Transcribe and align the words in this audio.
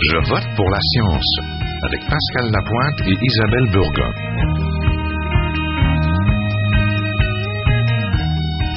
Je 0.00 0.16
vote 0.30 0.46
pour 0.54 0.70
la 0.70 0.78
science 0.80 1.30
avec 1.82 2.00
Pascal 2.02 2.52
Lapointe 2.52 3.00
et 3.04 3.16
Isabelle 3.20 3.68
Burgon. 3.72 4.67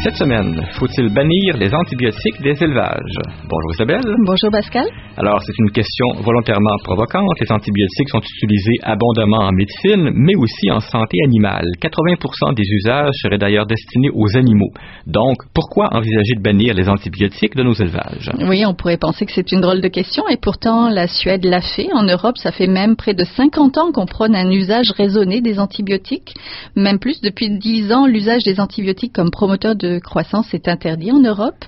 Cette 0.04 0.16
semaine, 0.16 0.60
faut-il 0.80 1.14
bannir 1.14 1.58
les 1.58 1.72
antibiotiques 1.76 2.42
des 2.42 2.58
élevages? 2.64 3.20
Bonjour 3.48 3.72
Isabelle. 3.76 4.16
Bonjour 4.26 4.50
Pascal. 4.52 4.88
Alors, 5.16 5.40
c'est 5.44 5.54
une 5.60 5.70
question 5.70 6.08
volontairement 6.24 6.76
provocante. 6.84 7.40
Les 7.40 7.52
antibiotiques 7.52 8.10
sont 8.10 8.20
utilisés 8.20 8.80
abondamment 8.82 9.46
en 9.46 9.52
médecine, 9.52 10.10
mais 10.16 10.34
aussi 10.36 10.72
en 10.72 10.80
santé 10.80 11.20
animale. 11.24 11.66
80 11.80 12.54
des 12.56 12.64
usages 12.64 13.14
seraient 13.22 13.38
d'ailleurs 13.38 13.68
destinés 13.68 14.10
aux 14.12 14.36
animaux. 14.36 14.72
Donc, 15.06 15.38
pourquoi 15.54 15.90
envisager 15.92 16.34
de 16.36 16.42
bannir 16.42 16.74
les 16.74 16.90
antibiotiques 16.90 17.56
de 17.56 17.62
nos 17.62 17.74
élevages? 17.74 18.32
Oui, 18.40 18.66
on 18.66 18.74
pourrait 18.74 18.98
penser 18.98 19.28
que 19.28 19.32
c'est 19.34 19.52
une 19.52 19.62
drôle 19.62 19.82
de 19.82 19.88
question, 19.88 20.28
et 20.30 20.38
pourtant, 20.38 20.90
la 20.90 21.06
Suède 21.06 21.46
l'a 21.46 21.62
fait. 21.62 21.90
En 21.94 22.06
Europe, 22.06 22.38
ça 22.38 22.52
fait 22.52 22.66
même 22.66 22.96
près 22.96 23.14
de 23.14 23.24
50 23.24 23.78
ans 23.78 23.92
qu'on 23.92 24.08
prône 24.08 24.36
un 24.36 24.50
usage 24.50 24.90
raisonné 24.98 25.42
des 25.42 25.60
antibiotiques. 25.60 26.34
Même 26.76 26.98
plus, 26.98 27.22
depuis 27.22 27.56
10 27.56 27.94
ans, 27.94 28.08
l'usage 28.08 28.42
des 28.46 28.60
antibiotiques 28.60 29.14
comme 29.14 29.30
promoteur 29.30 29.76
de 29.76 29.91
croissance 30.00 30.54
est 30.54 30.68
interdit 30.68 31.12
en 31.12 31.20
Europe. 31.20 31.66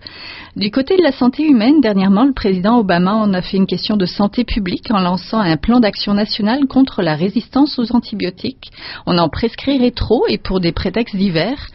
Du 0.55 0.69
côté 0.71 0.97
de 0.97 1.03
la 1.03 1.11
santé 1.11 1.43
humaine, 1.43 1.81
dernièrement, 1.81 2.25
le 2.25 2.33
président 2.33 2.77
Obama 2.77 3.15
en 3.15 3.33
a 3.33 3.41
fait 3.41 3.57
une 3.57 3.65
question 3.65 3.97
de 3.97 4.05
santé 4.05 4.43
publique 4.43 4.91
en 4.91 4.99
lançant 4.99 5.39
un 5.39 5.57
plan 5.57 5.79
d'action 5.79 6.13
national 6.13 6.67
contre 6.67 7.01
la 7.01 7.15
résistance 7.15 7.79
aux 7.79 7.95
antibiotiques. 7.95 8.71
On 9.05 9.17
en 9.17 9.29
prescrirait 9.29 9.91
trop 9.91 10.25
et 10.27 10.37
pour 10.37 10.59
des 10.59 10.71
prétextes 10.71 11.15
divers. 11.15 11.67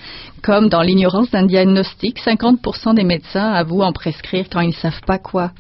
Comme 0.43 0.69
dans 0.69 0.83
l'ignorance 0.83 1.31
d'un 1.31 1.47
diagnostic, 1.47 2.21
50% 2.21 2.95
des 2.95 3.05
médecins 3.05 3.53
avouent 3.53 3.83
en 3.83 3.93
prescrire 3.93 4.47
quand 4.51 4.61
ils 4.61 4.69
ne 4.69 4.73
savent 4.73 5.03
pas 5.07 5.19
quoi 5.19 5.51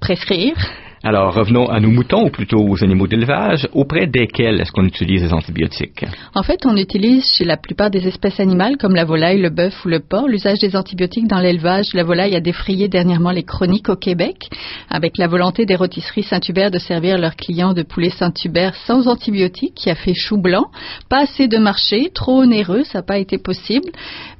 prescrire. 0.00 0.54
Alors, 1.02 1.34
revenons 1.34 1.68
à 1.68 1.78
nos 1.78 1.90
moutons, 1.90 2.24
ou 2.26 2.30
plutôt 2.30 2.58
aux 2.58 2.82
animaux 2.82 3.06
d'élevage. 3.06 3.68
Auprès 3.74 4.06
desquels 4.06 4.60
est-ce 4.60 4.72
qu'on 4.72 4.84
utilise 4.84 5.22
les 5.22 5.32
antibiotiques? 5.32 6.04
En 6.34 6.42
fait, 6.42 6.64
on 6.64 6.76
utilise 6.76 7.24
chez 7.36 7.44
la 7.44 7.56
plupart 7.56 7.90
des 7.90 8.08
espèces 8.08 8.40
animales, 8.40 8.76
comme 8.78 8.94
la 8.94 9.04
volaille, 9.04 9.40
le 9.40 9.50
bœuf 9.50 9.84
ou 9.84 9.88
le 9.88 10.00
porc, 10.00 10.26
l'usage 10.26 10.58
des 10.58 10.74
antibiotiques 10.74 11.28
dans 11.28 11.38
l'élevage. 11.38 11.92
La 11.92 12.02
volaille 12.02 12.34
a 12.34 12.40
défrayé 12.40 12.88
dernièrement 12.88 13.30
les 13.30 13.42
chroniques 13.42 13.88
au 13.88 13.96
Québec, 13.96 14.48
avec 14.88 15.18
la 15.18 15.28
volonté 15.28 15.66
des 15.66 15.76
rôtisseries 15.76 16.22
Saint-Hubert 16.22 16.70
de 16.70 16.78
servir 16.78 17.18
leurs 17.18 17.36
clients 17.36 17.74
de 17.74 17.82
poulet 17.82 18.10
Saint-Hubert 18.10 18.74
sans 18.86 19.06
antibiotiques, 19.06 19.74
qui 19.74 19.90
a 19.90 19.94
fait 19.94 20.14
chou 20.14 20.38
blanc. 20.38 20.66
Pas 21.10 21.22
assez 21.22 21.46
de 21.46 21.58
marché, 21.58 22.10
trop 22.14 22.40
onéreux, 22.40 22.84
ça 22.84 22.98
n'a 22.98 23.02
pas 23.02 23.18
été 23.18 23.38
possible. 23.38 23.90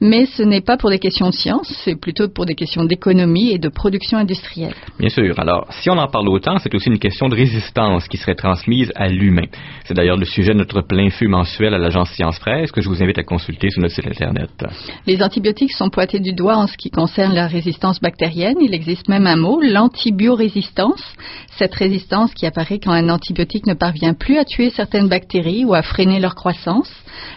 Mais 0.00 0.26
ce 0.26 0.42
n'est 0.42 0.62
pas 0.62 0.78
pour 0.78 0.90
des 0.90 0.98
questions 0.98 1.28
de 1.28 1.34
science, 1.34 1.72
c'est 1.84 2.00
plutôt 2.00 2.28
pour 2.28 2.46
des 2.46 2.54
questions 2.54 2.84
d'économie 2.84 3.50
et 3.50 3.58
de 3.58 3.68
production 3.68 4.18
industrielle. 4.18 4.74
Bien 4.98 5.10
sûr. 5.10 5.38
Alors, 5.38 5.66
si 5.70 5.90
on 5.90 5.98
en 5.98 6.08
parle 6.08 6.28
autant, 6.28 6.45
c'est 6.58 6.74
aussi 6.74 6.88
une 6.88 6.98
question 6.98 7.28
de 7.28 7.34
résistance 7.34 8.06
qui 8.08 8.16
serait 8.16 8.34
transmise 8.34 8.92
à 8.94 9.08
l'humain. 9.08 9.46
C'est 9.84 9.94
d'ailleurs 9.94 10.16
le 10.16 10.24
sujet 10.24 10.52
de 10.52 10.58
notre 10.58 10.80
plein 10.82 11.10
feu 11.10 11.28
mensuel 11.28 11.74
à 11.74 11.78
l'agence 11.78 12.10
Science 12.10 12.38
Presse 12.38 12.70
que 12.70 12.80
je 12.80 12.88
vous 12.88 13.02
invite 13.02 13.18
à 13.18 13.24
consulter 13.24 13.70
sur 13.70 13.82
notre 13.82 13.94
site 13.94 14.06
Internet. 14.06 14.50
Les 15.06 15.22
antibiotiques 15.22 15.72
sont 15.72 15.90
pointés 15.90 16.20
du 16.20 16.32
doigt 16.32 16.56
en 16.56 16.66
ce 16.66 16.76
qui 16.76 16.90
concerne 16.90 17.34
la 17.34 17.46
résistance 17.46 18.00
bactérienne. 18.00 18.56
Il 18.60 18.74
existe 18.74 19.08
même 19.08 19.26
un 19.26 19.36
mot, 19.36 19.60
l'antibiorésistance. 19.60 21.02
Cette 21.58 21.74
résistance 21.74 22.32
qui 22.34 22.46
apparaît 22.46 22.78
quand 22.78 22.92
un 22.92 23.08
antibiotique 23.08 23.66
ne 23.66 23.74
parvient 23.74 24.14
plus 24.14 24.38
à 24.38 24.44
tuer 24.44 24.70
certaines 24.70 25.08
bactéries 25.08 25.64
ou 25.64 25.74
à 25.74 25.82
freiner 25.82 26.20
leur 26.20 26.34
croissance. 26.34 26.90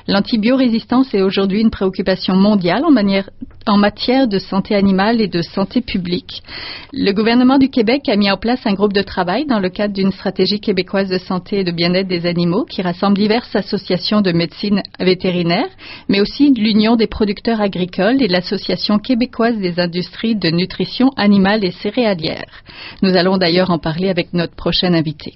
L'antibiorésistance 0.08 1.14
est 1.14 1.22
aujourd'hui 1.22 1.62
une 1.62 1.72
préoccupation 1.72 2.36
mondiale 2.36 2.84
en, 2.86 2.92
manière, 2.92 3.30
en 3.68 3.78
matière 3.78 4.28
de 4.28 4.40
santé 4.40 4.76
animale 4.76 5.22
et 5.22 5.28
de 5.28 5.42
santé 5.42 5.82
publique. 5.82 6.44
Le 6.94 7.12
gouvernement 7.12 7.58
du 7.58 7.70
Québec 7.70 8.10
a 8.10 8.16
mis 8.16 8.32
en 8.32 8.38
place 8.38 8.66
un 8.66 8.74
groupe 8.74 8.94
de 8.94 9.02
travail 9.02 9.46
dans 9.46 9.60
le 9.60 9.70
cadre 9.70 9.94
d'une 9.94 10.12
stratégie 10.12 10.60
québécoise 10.60 11.10
de 11.10 11.18
santé 11.18 11.60
et 11.60 11.64
de 11.64 11.72
bien-être 11.72 12.08
des 12.08 12.26
animaux 12.26 12.66
qui 12.66 12.82
rassemble 12.82 13.18
diverses 13.18 13.56
associations 13.56 14.22
de 14.22 14.32
médecine 14.32 14.82
vétérinaire, 15.00 15.70
mais 16.08 16.22
aussi 16.22 16.54
l'Union 16.54 16.96
des 16.96 17.08
producteurs 17.08 17.62
agricoles 17.62 18.22
et 18.22 18.28
l'Association 18.28 19.00
québécoise 19.00 19.58
des 19.58 19.80
industries 19.80 20.36
de 20.36 20.50
nutrition 20.50 21.10
animale 21.18 21.64
et 21.64 21.72
céréalière. 21.72 22.64
Nous 23.02 23.16
allons 23.16 23.38
d'ailleurs 23.38 23.72
en 23.72 23.80
parler 23.80 24.10
avec 24.10 24.34
notre 24.34 24.56
prochain 24.56 24.94
invité. 24.94 25.34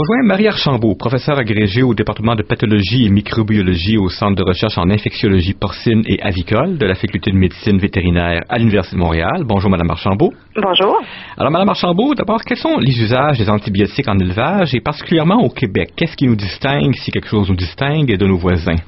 Rejoint 0.00 0.22
Marie 0.22 0.48
Archambault, 0.48 0.94
professeure 0.94 1.38
agrégée 1.38 1.82
au 1.82 1.92
département 1.94 2.34
de 2.34 2.42
pathologie 2.42 3.04
et 3.04 3.10
microbiologie 3.10 3.98
au 3.98 4.08
Centre 4.08 4.36
de 4.36 4.42
recherche 4.42 4.78
en 4.78 4.88
infectiologie 4.88 5.52
porcine 5.52 6.02
et 6.06 6.22
avicole 6.22 6.78
de 6.78 6.86
la 6.86 6.94
Faculté 6.94 7.30
de 7.30 7.36
médecine 7.36 7.78
vétérinaire 7.78 8.40
à 8.48 8.58
l'Université 8.58 8.96
de 8.96 9.00
Montréal. 9.00 9.44
Bonjour, 9.44 9.70
Madame 9.70 9.90
Archambault. 9.90 10.32
Bonjour. 10.56 10.96
Alors, 11.36 11.50
Madame 11.50 11.68
Archambault, 11.68 12.14
d'abord, 12.14 12.42
quels 12.44 12.56
sont 12.56 12.78
les 12.78 12.98
usages 12.98 13.38
des 13.38 13.50
antibiotiques 13.50 14.08
en 14.08 14.18
élevage 14.18 14.74
et 14.74 14.80
particulièrement 14.80 15.42
au 15.42 15.50
Québec? 15.50 15.90
Qu'est-ce 15.94 16.16
qui 16.16 16.26
nous 16.26 16.36
distingue, 16.36 16.94
si 16.94 17.10
quelque 17.10 17.28
chose 17.28 17.50
nous 17.50 17.56
distingue, 17.56 18.16
de 18.16 18.26
nos 18.26 18.38
voisins? 18.38 18.80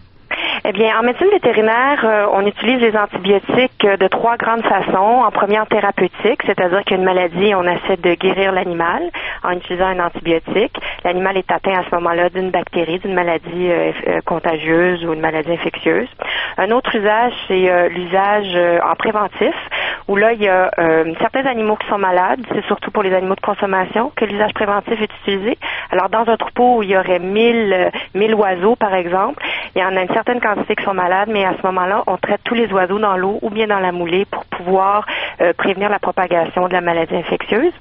Eh 0.64 0.70
bien, 0.70 0.96
en 0.96 1.02
médecine 1.02 1.26
vétérinaire, 1.32 2.04
euh, 2.04 2.26
on 2.34 2.46
utilise 2.46 2.80
les 2.80 2.96
antibiotiques 2.96 3.84
euh, 3.84 3.96
de 3.96 4.06
trois 4.06 4.36
grandes 4.36 4.62
façons. 4.62 5.22
En 5.26 5.30
premier, 5.32 5.58
en 5.58 5.66
thérapeutique, 5.66 6.40
c'est-à-dire 6.46 6.84
qu'une 6.84 7.02
maladie, 7.02 7.52
on 7.56 7.64
essaie 7.64 7.96
de 7.96 8.14
guérir 8.14 8.52
l'animal 8.52 9.10
en 9.42 9.50
utilisant 9.54 9.86
un 9.86 9.98
antibiotique. 9.98 10.76
L'animal 11.04 11.36
est 11.36 11.50
atteint 11.50 11.80
à 11.80 11.82
ce 11.90 11.92
moment-là 11.96 12.30
d'une 12.30 12.50
bactérie, 12.50 13.00
d'une 13.00 13.14
maladie 13.14 13.72
euh, 13.72 14.20
contagieuse 14.24 15.04
ou 15.04 15.12
une 15.12 15.20
maladie 15.20 15.50
infectieuse. 15.50 16.08
Un 16.56 16.70
autre 16.70 16.94
usage, 16.94 17.32
c'est 17.48 17.88
l'usage 17.88 18.54
en 18.84 18.94
préventif, 18.94 19.54
où 20.06 20.16
là, 20.16 20.34
il 20.34 20.42
y 20.42 20.48
a 20.48 20.70
certains 21.18 21.46
animaux 21.46 21.76
qui 21.76 21.88
sont 21.88 21.96
malades, 21.96 22.40
c'est 22.52 22.64
surtout 22.66 22.90
pour 22.90 23.02
les 23.02 23.14
animaux 23.14 23.34
de 23.34 23.40
consommation 23.40 24.12
que 24.14 24.26
l'usage 24.26 24.52
préventif 24.52 25.00
est 25.00 25.10
utilisé. 25.22 25.56
Alors, 25.90 26.10
dans 26.10 26.30
un 26.30 26.36
troupeau 26.36 26.76
où 26.76 26.82
il 26.82 26.90
y 26.90 26.96
aurait 26.96 27.20
1000, 27.20 27.90
1000 28.14 28.34
oiseaux, 28.34 28.76
par 28.76 28.94
exemple, 28.94 29.42
il 29.74 29.80
y 29.80 29.84
en 29.84 29.96
a 29.96 30.02
une 30.02 30.12
certaine 30.12 30.40
quantité 30.40 30.76
qui 30.76 30.84
sont 30.84 30.94
malades, 30.94 31.28
mais 31.32 31.44
à 31.44 31.54
ce 31.56 31.66
moment-là, 31.66 32.04
on 32.06 32.16
traite 32.16 32.42
tous 32.44 32.54
les 32.54 32.70
oiseaux 32.72 32.98
dans 32.98 33.16
l'eau 33.16 33.38
ou 33.42 33.50
bien 33.50 33.66
dans 33.66 33.78
la 33.78 33.92
moulée 33.92 34.24
pour 34.26 34.44
pouvoir 34.44 35.06
euh, 35.40 35.52
prévenir 35.54 35.88
la 35.88 35.98
propagation 35.98 36.68
de 36.68 36.72
la 36.72 36.80
maladie 36.80 37.16
infectieuse. 37.16 37.72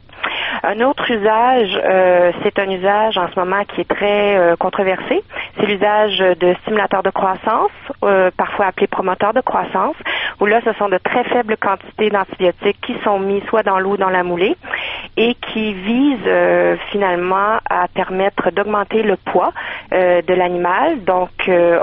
Un 0.64 0.80
autre 0.82 1.10
usage, 1.10 1.80
euh, 1.84 2.32
c'est 2.44 2.60
un 2.60 2.70
usage 2.70 3.18
en 3.18 3.28
ce 3.30 3.40
moment 3.40 3.64
qui 3.66 3.82
est 3.82 3.90
très 3.90 4.38
euh, 4.38 4.56
controversé. 4.56 5.24
C'est 5.58 5.66
l'usage 5.66 6.18
de 6.18 6.54
stimulateurs 6.62 7.04
de 7.04 7.10
croissance, 7.10 7.72
parfois 8.38 8.68
appelés 8.68 8.88
promoteurs 8.88 9.34
de 9.34 9.42
croissance, 9.42 9.96
où 10.40 10.46
là, 10.46 10.62
ce 10.64 10.74
sont 10.74 10.90
de 10.90 10.98
très 10.98 11.24
faibles 11.26 11.58
quantités 11.58 12.10
d'antibiotiques 12.10 12.80
qui 12.82 12.96
sont 13.04 13.20
mis 13.20 13.42
soit 13.50 13.64
dans 13.64 13.80
l'eau 13.80 13.92
ou 13.92 13.98
dans 13.98 14.10
la 14.10 14.24
moulée 14.24 14.56
et 15.18 15.36
qui 15.36 15.74
visent 15.74 16.78
finalement 16.92 17.58
à 17.70 17.88
permettre 17.94 18.50
d'augmenter 18.52 19.04
le 19.04 19.18
poids 19.18 19.52
de 19.92 20.34
l'animal, 20.34 21.04
donc 21.04 21.30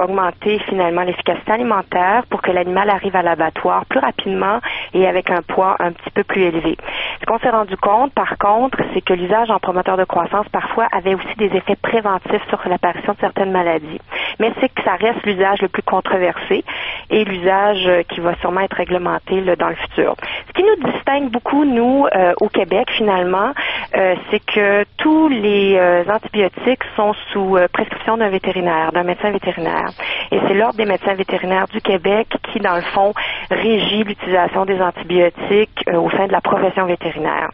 augmenter 0.02 0.58
finalement 0.60 1.02
l'efficacité 1.02 1.52
alimentaire 1.52 2.24
pour 2.30 2.40
que 2.40 2.50
l'animal 2.50 2.88
arrive 2.90 3.14
à 3.14 3.22
l'abattoir 3.22 3.84
plus 3.86 4.00
rapidement 4.00 4.60
et 4.94 5.06
avec 5.06 5.30
un 5.30 5.42
poids 5.42 5.76
un 5.78 5.92
petit 5.92 6.10
peu 6.10 6.24
plus 6.24 6.42
élevé. 6.42 6.76
Ce 7.20 7.26
qu'on 7.26 7.38
s'est 7.38 7.50
rendu 7.50 7.76
compte, 7.76 8.12
par 8.14 8.38
contre, 8.38 8.57
c'est 8.94 9.00
que 9.00 9.12
l'usage 9.12 9.50
en 9.50 9.58
promoteur 9.58 9.96
de 9.96 10.04
croissance 10.04 10.48
parfois 10.50 10.88
avait 10.92 11.14
aussi 11.14 11.34
des 11.36 11.56
effets 11.56 11.76
préventifs 11.76 12.46
sur 12.48 12.60
l'apparition 12.68 13.12
de 13.12 13.18
certaines 13.18 13.52
maladies. 13.52 14.00
Mais 14.38 14.52
c'est 14.60 14.68
que 14.68 14.82
ça 14.82 14.94
reste 14.94 15.24
l'usage 15.24 15.60
le 15.62 15.68
plus 15.68 15.82
controversé 15.82 16.64
et 17.10 17.24
l'usage 17.24 17.88
qui 18.08 18.20
va 18.20 18.34
sûrement 18.36 18.60
être 18.60 18.76
réglementé 18.76 19.40
dans 19.56 19.68
le 19.68 19.74
futur. 19.74 20.14
Ce 20.48 20.52
qui 20.52 20.62
nous 20.62 20.90
distingue 20.90 21.30
beaucoup, 21.30 21.64
nous, 21.64 22.06
euh, 22.14 22.34
au 22.40 22.48
Québec, 22.48 22.88
finalement, 22.96 23.52
euh, 23.98 24.14
c'est 24.30 24.44
que 24.44 24.84
tous 24.96 25.28
les 25.28 25.76
euh, 25.76 26.04
antibiotiques 26.08 26.82
sont 26.96 27.14
sous 27.32 27.56
prescription 27.72 28.16
d'un 28.16 28.28
vétérinaire, 28.28 28.92
d'un 28.92 29.02
médecin 29.02 29.30
vétérinaire. 29.30 29.90
Et 30.30 30.38
c'est 30.46 30.54
l'Ordre 30.54 30.76
des 30.76 30.84
médecins 30.84 31.14
vétérinaires 31.14 31.66
du 31.68 31.80
Québec 31.80 32.28
qui, 32.52 32.60
dans 32.60 32.76
le 32.76 32.82
fond, 32.82 33.12
régit 33.50 34.04
l'utilisation 34.04 34.64
des 34.64 34.80
antibiotiques 34.80 35.84
au 35.92 36.10
sein 36.10 36.26
de 36.26 36.32
la 36.32 36.40
profession 36.40 36.86
vétérinaire. 36.86 37.50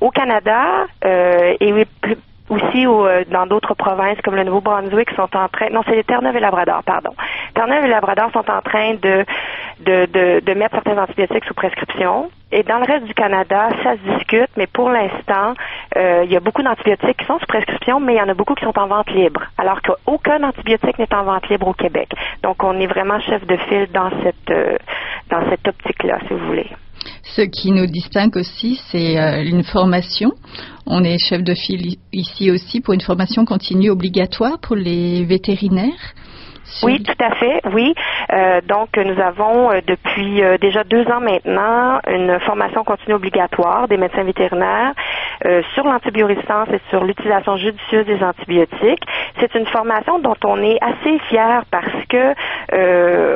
au 0.00 0.10
Canada 0.10 0.86
et 1.60 1.72
aussi 2.52 2.84
dans 3.30 3.46
d'autres 3.46 3.74
provinces 3.74 4.20
comme 4.22 4.36
le 4.36 4.44
Nouveau-Brunswick 4.44 5.10
sont 5.10 5.34
en 5.36 5.48
train 5.48 5.70
non 5.70 5.82
c'est 5.86 6.06
Terre-Neuve 6.06 6.36
et 6.36 6.40
Labrador 6.40 6.82
pardon 6.84 7.10
Terre-Neuve 7.54 7.84
et 7.84 7.88
Labrador 7.88 8.30
sont 8.32 8.50
en 8.50 8.60
train 8.62 8.94
de 8.94 9.24
de, 9.80 10.06
de, 10.06 10.40
de 10.40 10.54
mettre 10.54 10.74
certains 10.74 11.00
antibiotiques 11.00 11.44
sous 11.44 11.54
prescription. 11.54 12.30
Et 12.50 12.62
dans 12.62 12.78
le 12.78 12.84
reste 12.84 13.06
du 13.06 13.14
Canada, 13.14 13.70
ça 13.82 13.94
se 13.94 14.16
discute, 14.16 14.50
mais 14.56 14.66
pour 14.66 14.90
l'instant, 14.90 15.54
euh, 15.96 16.22
il 16.24 16.30
y 16.30 16.36
a 16.36 16.40
beaucoup 16.40 16.62
d'antibiotiques 16.62 17.16
qui 17.16 17.26
sont 17.26 17.38
sous 17.38 17.46
prescription, 17.46 17.98
mais 17.98 18.14
il 18.14 18.18
y 18.18 18.22
en 18.22 18.28
a 18.28 18.34
beaucoup 18.34 18.54
qui 18.54 18.64
sont 18.64 18.78
en 18.78 18.86
vente 18.86 19.10
libre, 19.10 19.42
alors 19.56 19.80
qu'aucun 19.82 20.42
antibiotique 20.42 20.98
n'est 20.98 21.14
en 21.14 21.24
vente 21.24 21.48
libre 21.48 21.68
au 21.68 21.72
Québec. 21.72 22.10
Donc, 22.42 22.62
on 22.62 22.78
est 22.78 22.86
vraiment 22.86 23.20
chef 23.20 23.46
de 23.46 23.56
file 23.56 23.88
dans 23.92 24.10
cette 24.22 24.50
euh, 24.50 24.76
dans 25.30 25.48
cette 25.48 25.66
optique-là, 25.66 26.18
si 26.28 26.34
vous 26.34 26.46
voulez. 26.46 26.70
Ce 27.22 27.42
qui 27.42 27.70
nous 27.70 27.86
distingue 27.86 28.36
aussi, 28.36 28.80
c'est 28.90 29.18
euh, 29.18 29.42
une 29.42 29.62
formation. 29.62 30.32
On 30.86 31.04
est 31.04 31.18
chef 31.18 31.42
de 31.42 31.54
file 31.54 31.96
ici 32.12 32.50
aussi 32.50 32.80
pour 32.80 32.94
une 32.94 33.00
formation 33.00 33.44
continue 33.44 33.90
obligatoire 33.90 34.58
pour 34.58 34.76
les 34.76 35.24
vétérinaires. 35.24 36.14
Oui, 36.82 37.02
tout 37.02 37.24
à 37.24 37.30
fait, 37.36 37.60
oui. 37.72 37.94
Euh, 38.32 38.60
donc, 38.66 38.96
nous 38.96 39.20
avons 39.20 39.70
euh, 39.70 39.80
depuis 39.86 40.42
euh, 40.42 40.58
déjà 40.58 40.84
deux 40.84 41.06
ans 41.08 41.20
maintenant 41.20 42.00
une 42.08 42.38
formation 42.40 42.82
continue 42.84 43.14
obligatoire 43.14 43.88
des 43.88 43.96
médecins 43.96 44.24
vétérinaires 44.24 44.92
sur 45.74 45.84
l'antibiorésistance 45.84 46.68
et 46.72 46.80
sur 46.90 47.02
l'utilisation 47.02 47.56
judicieuse 47.56 48.06
des 48.06 48.22
antibiotiques. 48.22 49.02
C'est 49.40 49.52
une 49.56 49.66
formation 49.66 50.20
dont 50.20 50.36
on 50.44 50.62
est 50.62 50.78
assez 50.80 51.18
fier 51.28 51.64
parce 51.70 52.06
que 52.08 52.34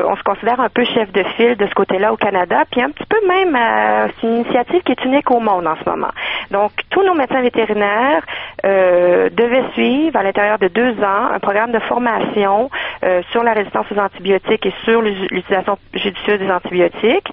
on 0.07 0.15
se 0.15 0.23
considère 0.23 0.61
un 0.61 0.69
peu 0.69 0.85
chef 0.85 1.11
de 1.11 1.25
file 1.37 1.57
de 1.57 1.67
ce 1.67 1.75
côté-là 1.75 2.13
au 2.13 2.17
Canada, 2.17 2.63
puis 2.71 2.81
un 2.81 2.91
petit 2.91 3.07
peu 3.07 3.17
même 3.27 3.59
c'est 4.21 4.27
une 4.27 4.37
initiative 4.37 4.83
qui 4.83 4.93
est 4.93 5.05
unique 5.05 5.29
au 5.33 5.41
monde 5.41 5.67
en 5.67 5.75
ce 5.83 5.91
moment. 5.91 6.11
Donc, 6.53 6.71
tous 6.91 7.03
nos 7.03 7.15
médecins 7.15 7.41
vétérinaires 7.41 8.23
devaient 8.63 9.65
suivre 9.73 10.17
à 10.17 10.23
l'intérieur 10.23 10.59
de 10.61 10.69
deux 10.69 10.93
ans 11.03 11.33
un 11.35 11.41
programme 11.41 11.73
de 11.73 11.81
formation 11.81 12.71
sur 13.31 13.43
la 13.43 13.53
résistance 13.53 13.87
aux 13.91 13.99
antibiotiques 13.99 14.67
et 14.67 14.75
sur 14.85 15.03
l'utilisation 15.03 15.79
judicieuse 15.95 16.39
des 16.39 16.51
antibiotiques. 16.51 17.29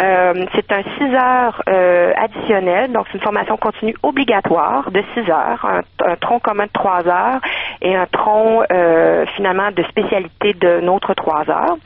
Euh, 0.00 0.46
c'est 0.54 0.72
un 0.72 0.82
6 0.98 1.14
heures 1.14 1.62
euh, 1.68 2.12
additionnel, 2.16 2.92
donc 2.92 3.06
c'est 3.08 3.18
une 3.18 3.24
formation 3.24 3.56
continue 3.56 3.94
obligatoire 4.02 4.90
de 4.90 5.02
6 5.14 5.30
heures, 5.30 5.66
un, 6.04 6.16
tronc 6.16 6.40
commun 6.40 6.64
de 6.64 6.72
3 6.72 7.08
heures 7.08 7.40
et 7.82 7.94
un 7.94 8.06
tronc 8.06 8.62
euh, 8.72 9.26
finalement 9.36 9.70
de 9.70 9.82
spécialité 9.84 10.54
de 10.54 10.86
autre 10.88 11.14
3 11.14 11.50
heures. 11.50 11.76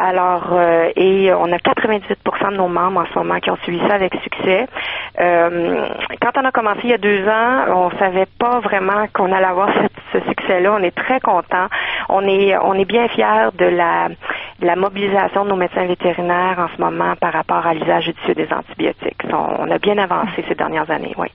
Alors, 0.00 0.56
et 0.94 1.32
on 1.34 1.52
a 1.52 1.56
98% 1.56 2.52
de 2.52 2.56
nos 2.56 2.68
membres 2.68 3.00
en 3.00 3.06
ce 3.12 3.18
moment 3.18 3.40
qui 3.40 3.50
ont 3.50 3.56
suivi 3.64 3.80
ça 3.88 3.94
avec 3.94 4.14
succès. 4.22 4.66
quand 5.18 6.32
on 6.36 6.44
a 6.44 6.52
commencé 6.52 6.80
il 6.84 6.90
y 6.90 6.94
a 6.94 6.98
deux 6.98 7.26
ans, 7.26 7.64
on 7.74 7.90
savait 7.98 8.28
pas 8.38 8.60
vraiment 8.60 9.06
qu'on 9.12 9.32
allait 9.32 9.46
avoir 9.46 9.70
ce, 10.12 10.20
succès-là. 10.20 10.72
On 10.78 10.82
est 10.82 10.94
très 10.94 11.20
content. 11.20 11.66
On 12.08 12.22
est, 12.22 12.56
on 12.58 12.74
est 12.74 12.84
bien 12.84 13.06
fiers 13.08 13.50
de 13.58 13.66
la, 13.66 14.08
la 14.60 14.76
mobilisation 14.76 15.44
de 15.44 15.50
nos 15.50 15.56
médecins 15.56 15.86
vétérinaires 15.86 16.58
en 16.58 16.74
ce 16.74 16.80
moment 16.80 17.14
par 17.20 17.32
rapport 17.32 17.66
à 17.66 17.74
l'usage 17.74 18.04
judicieux 18.04 18.34
des 18.34 18.48
antibiotiques. 18.52 19.22
On, 19.30 19.70
a 19.70 19.78
bien 19.78 19.98
avancé 19.98 20.44
ces 20.48 20.54
dernières 20.54 20.90
années, 20.90 21.14
oui. 21.18 21.28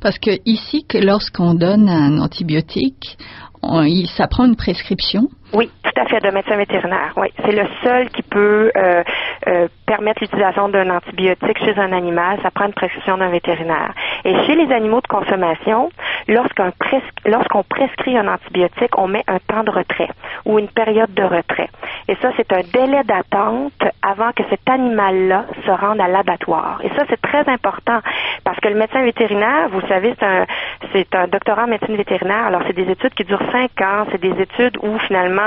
Parce 0.00 0.18
que 0.18 0.30
ici, 0.46 0.86
que 0.86 0.98
lorsqu'on 0.98 1.54
donne 1.54 1.88
un 1.88 2.18
antibiotique, 2.18 3.16
il, 3.62 4.06
ça 4.16 4.28
prend 4.28 4.44
une 4.46 4.56
prescription. 4.56 5.28
Oui, 5.52 5.68
tout 5.82 6.00
à 6.00 6.04
fait, 6.06 6.20
de 6.20 6.30
médecin 6.30 6.56
vétérinaire. 6.56 7.12
Oui, 7.16 7.28
c'est 7.44 7.52
le 7.52 7.66
seul 7.82 8.08
qui 8.10 8.22
peut 8.22 8.70
euh, 8.76 9.02
euh, 9.48 9.68
permettre 9.84 10.22
l'utilisation 10.22 10.68
d'un 10.68 10.88
antibiotique 10.90 11.58
chez 11.58 11.76
un 11.76 11.92
animal. 11.92 12.38
Ça 12.42 12.52
prend 12.52 12.66
une 12.66 12.72
prescription 12.72 13.18
d'un 13.18 13.30
vétérinaire. 13.30 13.92
Et 14.24 14.34
chez 14.44 14.54
les 14.54 14.72
animaux 14.72 15.00
de 15.00 15.08
consommation, 15.08 15.90
lorsqu'on 16.28 16.70
lorsqu'on 17.26 17.64
prescrit 17.64 18.16
un 18.16 18.28
antibiotique, 18.28 18.96
on 18.96 19.08
met 19.08 19.24
un 19.26 19.38
temps 19.38 19.64
de 19.64 19.70
retrait 19.70 20.10
ou 20.44 20.60
une 20.60 20.68
période 20.68 21.12
de 21.14 21.24
retrait. 21.24 21.68
Et 22.06 22.16
ça, 22.22 22.30
c'est 22.36 22.52
un 22.52 22.62
délai 22.72 23.02
d'attente 23.04 23.72
avant 24.02 24.30
que 24.32 24.44
cet 24.50 24.68
animal-là 24.68 25.46
se 25.66 25.70
rende 25.70 26.00
à 26.00 26.06
l'abattoir. 26.06 26.80
Et 26.84 26.90
ça, 26.90 27.04
c'est 27.08 27.20
très 27.20 27.48
important 27.48 28.00
parce 28.44 28.58
que 28.60 28.68
le 28.68 28.76
médecin 28.76 29.02
vétérinaire, 29.02 29.68
vous 29.70 29.80
savez, 29.88 30.14
c'est 30.92 31.14
un, 31.14 31.24
un 31.24 31.28
doctorat 31.28 31.64
en 31.64 31.68
médecine 31.68 31.96
vétérinaire. 31.96 32.46
Alors, 32.46 32.62
c'est 32.66 32.76
des 32.76 32.88
études 32.88 33.14
qui 33.14 33.24
durent 33.24 33.42
cinq 33.50 33.80
ans. 33.80 34.06
C'est 34.12 34.20
des 34.20 34.40
études 34.40 34.78
où 34.82 34.96
finalement 35.00 35.39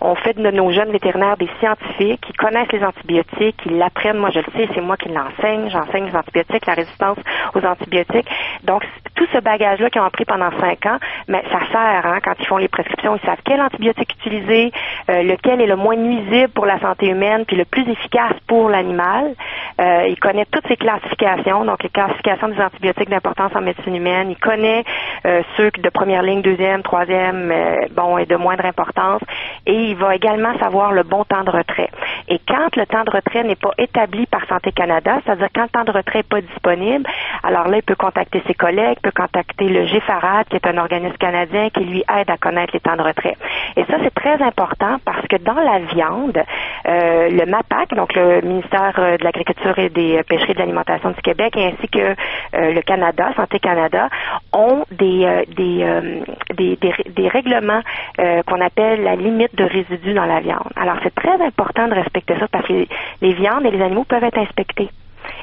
on, 0.00 0.14
fait 0.16 0.34
de 0.34 0.50
nos 0.50 0.72
jeunes 0.72 0.90
vétérinaires 0.90 1.36
des 1.36 1.48
scientifiques 1.58 2.20
qui 2.20 2.32
connaissent 2.34 2.72
les 2.72 2.84
antibiotiques, 2.84 3.56
qui 3.58 3.70
l'apprennent. 3.70 4.18
Moi, 4.18 4.30
je 4.30 4.40
le 4.40 4.46
sais, 4.56 4.68
c'est 4.74 4.80
moi 4.80 4.96
qui 4.96 5.08
l'enseigne. 5.08 5.70
J'enseigne 5.70 6.06
les 6.06 6.16
antibiotiques, 6.16 6.66
la 6.66 6.74
résistance 6.74 7.18
aux 7.54 7.64
antibiotiques. 7.64 8.28
Donc, 8.64 8.84
tout 9.14 9.26
ce 9.32 9.38
bagage-là 9.38 9.90
qu'ils 9.90 10.00
ont 10.00 10.04
appris 10.04 10.24
pendant 10.24 10.50
cinq 10.60 10.86
ans, 10.86 10.98
mais 11.28 11.42
ça 11.50 11.60
sert 11.70 12.06
hein, 12.06 12.18
quand 12.24 12.34
ils 12.38 12.46
font 12.46 12.56
les 12.56 12.68
prescriptions. 12.68 13.16
Ils 13.16 13.26
savent 13.26 13.42
quel 13.44 13.60
antibiotique 13.60 14.14
utiliser, 14.20 14.72
euh, 15.10 15.22
lequel 15.22 15.60
est 15.60 15.66
le 15.66 15.76
moins 15.76 15.96
nuisible 15.96 16.48
pour 16.48 16.66
la 16.66 16.78
santé 16.80 17.08
humaine, 17.08 17.44
puis 17.46 17.56
le 17.56 17.64
plus 17.64 17.88
efficace 17.90 18.34
pour 18.46 18.68
l'animal. 18.68 19.34
Euh, 19.80 20.06
il 20.08 20.18
connaît 20.18 20.46
toutes 20.50 20.66
ces 20.68 20.76
classifications, 20.76 21.64
donc 21.64 21.82
les 21.82 21.88
classifications 21.88 22.48
des 22.48 22.60
antibiotiques 22.60 23.10
d'importance 23.10 23.52
en 23.54 23.60
médecine 23.60 23.96
humaine. 23.96 24.30
Il 24.30 24.38
connaît 24.38 24.84
euh, 25.26 25.42
ceux 25.56 25.70
de 25.70 25.88
première 25.90 26.22
ligne, 26.22 26.42
deuxième, 26.42 26.82
troisième, 26.82 27.50
euh, 27.50 27.86
bon, 27.92 28.18
et 28.18 28.26
de 28.26 28.36
moindre 28.36 28.64
importance. 28.64 29.22
Et 29.66 29.90
il 29.90 29.96
va 29.96 30.14
également 30.14 30.58
savoir 30.58 30.92
le 30.92 31.02
bon 31.02 31.24
temps 31.24 31.44
de 31.44 31.50
retrait. 31.50 31.90
Et 32.28 32.40
quand 32.46 32.76
le 32.76 32.86
temps 32.86 33.04
de 33.04 33.10
retrait 33.10 33.44
n'est 33.44 33.56
pas 33.56 33.72
établi 33.78 34.26
par 34.26 34.46
Santé 34.46 34.72
Canada, 34.72 35.20
c'est-à-dire 35.24 35.48
quand 35.54 35.62
le 35.62 35.68
temps 35.68 35.84
de 35.84 35.92
retrait 35.92 36.20
n'est 36.20 36.22
pas 36.24 36.40
disponible, 36.40 37.08
alors 37.42 37.68
là, 37.68 37.78
il 37.78 37.82
peut 37.82 37.96
contacter 37.96 38.42
ses 38.46 38.54
collègues, 38.54 38.98
peut 39.02 39.12
contacter 39.14 39.68
le 39.68 39.84
GFARAD, 39.86 40.46
qui 40.48 40.56
est 40.56 40.66
un 40.66 40.78
organisme 40.78 41.16
canadien 41.16 41.70
qui 41.70 41.84
lui 41.84 42.04
aide 42.18 42.30
à 42.30 42.36
connaître 42.36 42.72
les 42.74 42.80
temps 42.80 42.96
de 42.96 43.02
retrait. 43.02 43.36
Et 43.76 43.84
ça, 43.84 43.96
c'est 44.02 44.14
très 44.14 44.42
important 44.42 44.98
parce 45.04 45.26
que 45.26 45.36
dans 45.36 45.54
la 45.54 45.78
viande, 45.80 46.42
euh, 46.86 47.28
le 47.30 47.46
MAPAC, 47.46 47.94
donc 47.94 48.14
le 48.14 48.40
ministère 48.42 48.92
de 48.96 49.24
l'Agriculture 49.24 49.78
et 49.78 49.88
des 49.88 50.22
Pêcheries 50.24 50.52
et 50.52 50.54
de 50.54 50.58
l'Alimentation 50.58 51.10
du 51.10 51.22
Québec, 51.22 51.54
ainsi 51.56 51.88
que 51.88 52.14
le 52.52 52.80
Canada, 52.82 53.30
Santé 53.36 53.58
Canada, 53.58 54.08
ont 54.52 54.84
des, 54.90 55.44
des, 55.56 56.22
des, 56.54 56.78
des, 57.08 57.28
règlements 57.28 57.80
qu'on 58.18 58.60
appelle 58.60 59.02
la 59.02 59.16
limite 59.16 59.54
de 59.54 59.64
résidus 59.64 60.14
dans 60.14 60.26
la 60.26 60.40
viande. 60.40 60.70
Alors, 60.76 60.96
c'est 61.02 61.14
très 61.14 61.40
important 61.40 61.88
de 61.88 61.94
respecter 61.94 62.34
ça 62.38 62.48
parce 62.48 62.66
que 62.66 62.86
les 63.22 63.32
viandes 63.34 63.64
et 63.64 63.70
les 63.70 63.82
animaux 63.82 64.04
peuvent 64.04 64.24
être 64.24 64.38
inspectés. 64.38 64.90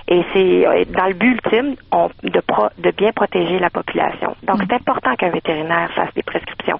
Et 0.07 0.23
c'est 0.33 0.65
euh, 0.65 0.85
dans 0.95 1.07
le 1.07 1.13
but 1.13 1.31
ultime 1.31 1.75
de, 2.23 2.41
de 2.81 2.91
bien 2.91 3.11
protéger 3.11 3.59
la 3.59 3.69
population. 3.69 4.35
Donc, 4.43 4.59
c'est 4.61 4.73
important 4.73 5.15
qu'un 5.15 5.31
vétérinaire 5.31 5.91
fasse 5.93 6.13
des 6.15 6.23
prescriptions. 6.23 6.79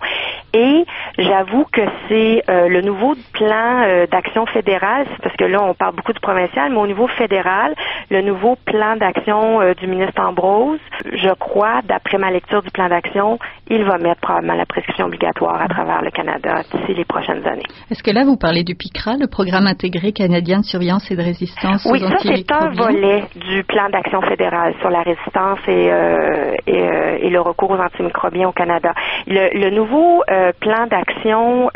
Et 0.54 0.86
j'avoue 1.18 1.66
que 1.66 1.82
c'est 2.08 2.44
euh, 2.50 2.70
le 2.70 2.82
nouveau 2.82 3.16
plan 3.34 3.84
euh, 3.84 4.08
d'action 4.08 4.46
fédéral, 4.46 5.06
parce 5.22 5.36
que 5.36 5.44
là, 5.44 5.62
on 5.62 5.74
parle 5.74 5.96
beaucoup 5.96 6.14
du 6.14 6.20
provincial, 6.20 6.72
mais 6.72 6.78
au 6.78 6.88
niveau 6.88 7.08
fédéral, 7.08 7.76
le 8.10 8.22
nouveau 8.22 8.56
plan 8.66 8.96
d'action 8.96 9.60
du 9.74 9.88
ministre 9.88 10.22
Ambrose, 10.22 10.80
je 11.06 11.34
crois, 11.34 11.82
d'après 11.84 12.18
ma 12.18 12.32
lecture 12.32 12.62
du 12.62 12.72
plan 12.72 12.88
d'action, 12.88 13.40
il 13.70 13.84
va 13.84 13.98
mettre 13.98 14.22
probablement 14.22 14.56
la 14.56 14.66
prescription 14.66 15.06
obligatoire 15.08 15.62
à 15.62 15.68
travers 15.68 16.02
le 16.02 16.12
Canada 16.12 16.62
d'ici 16.72 16.94
les 16.94 17.06
prochaines 17.06 17.46
années. 17.46 17.64
Est-ce 17.92 18.04
que 18.04 18.12
là, 18.12 18.24
vous 18.24 18.38
parlez 18.38 18.64
du 18.64 18.76
PICRA, 18.76 19.18
le 19.20 19.28
programme 19.28 19.68
intégré 19.68 20.14
canadien 20.14 20.60
de 20.60 20.66
surveillance 20.66 21.12
et 21.12 21.16
de 21.16 21.22
résistance 21.22 21.86
oui, 21.90 22.00
ça, 22.00 22.18
c'est 22.22 22.52
un 22.52 22.70
volet 22.70 23.17
du 23.36 23.64
plan 23.64 23.90
d'action 23.90 24.22
fédéral 24.22 24.74
sur 24.80 24.90
la 24.90 25.02
résistance 25.02 25.60
et, 25.68 25.92
euh, 25.92 26.54
euh, 26.68 27.18
et, 27.22 27.30
le 27.30 27.42
recours 27.42 27.72
aux 27.72 27.80
antimicrobiens 27.80 28.50
au 28.50 28.52
Canada. 28.52 28.94
Le, 29.28 29.70
nouveau 29.70 30.24
euh, 30.30 30.52
plan 30.60 30.88
d'action 30.88 31.70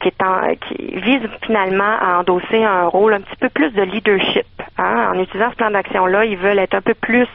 qui, 0.00 0.08
est 0.08 0.22
en, 0.22 0.54
qui 0.54 1.00
vise 1.00 1.28
finalement 1.44 1.98
à 2.00 2.20
endosser 2.20 2.62
un 2.62 2.86
rôle 2.86 3.14
un 3.14 3.20
petit 3.20 3.36
peu 3.40 3.48
plus 3.48 3.70
de 3.72 3.82
leadership. 3.82 4.46
Hein. 4.78 5.10
En 5.12 5.18
utilisant 5.18 5.50
ce 5.50 5.56
plan 5.56 5.70
d'action-là, 5.70 6.24
ils 6.24 6.36
veulent 6.36 6.58
être 6.58 6.74
un 6.74 6.80
peu 6.80 6.94
plus 6.94 7.28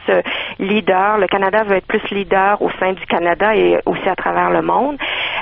leader. 0.58 1.18
Le 1.18 1.26
Canada 1.26 1.64
veut 1.64 1.76
être 1.76 1.86
plus 1.86 2.02
leader 2.10 2.60
au 2.62 2.70
sein 2.78 2.92
du 2.92 3.04
Canada 3.06 3.54
et 3.54 3.78
aussi 3.86 4.08
à 4.08 4.16
travers 4.16 4.50
le 4.50 4.62
monde. 4.62 4.96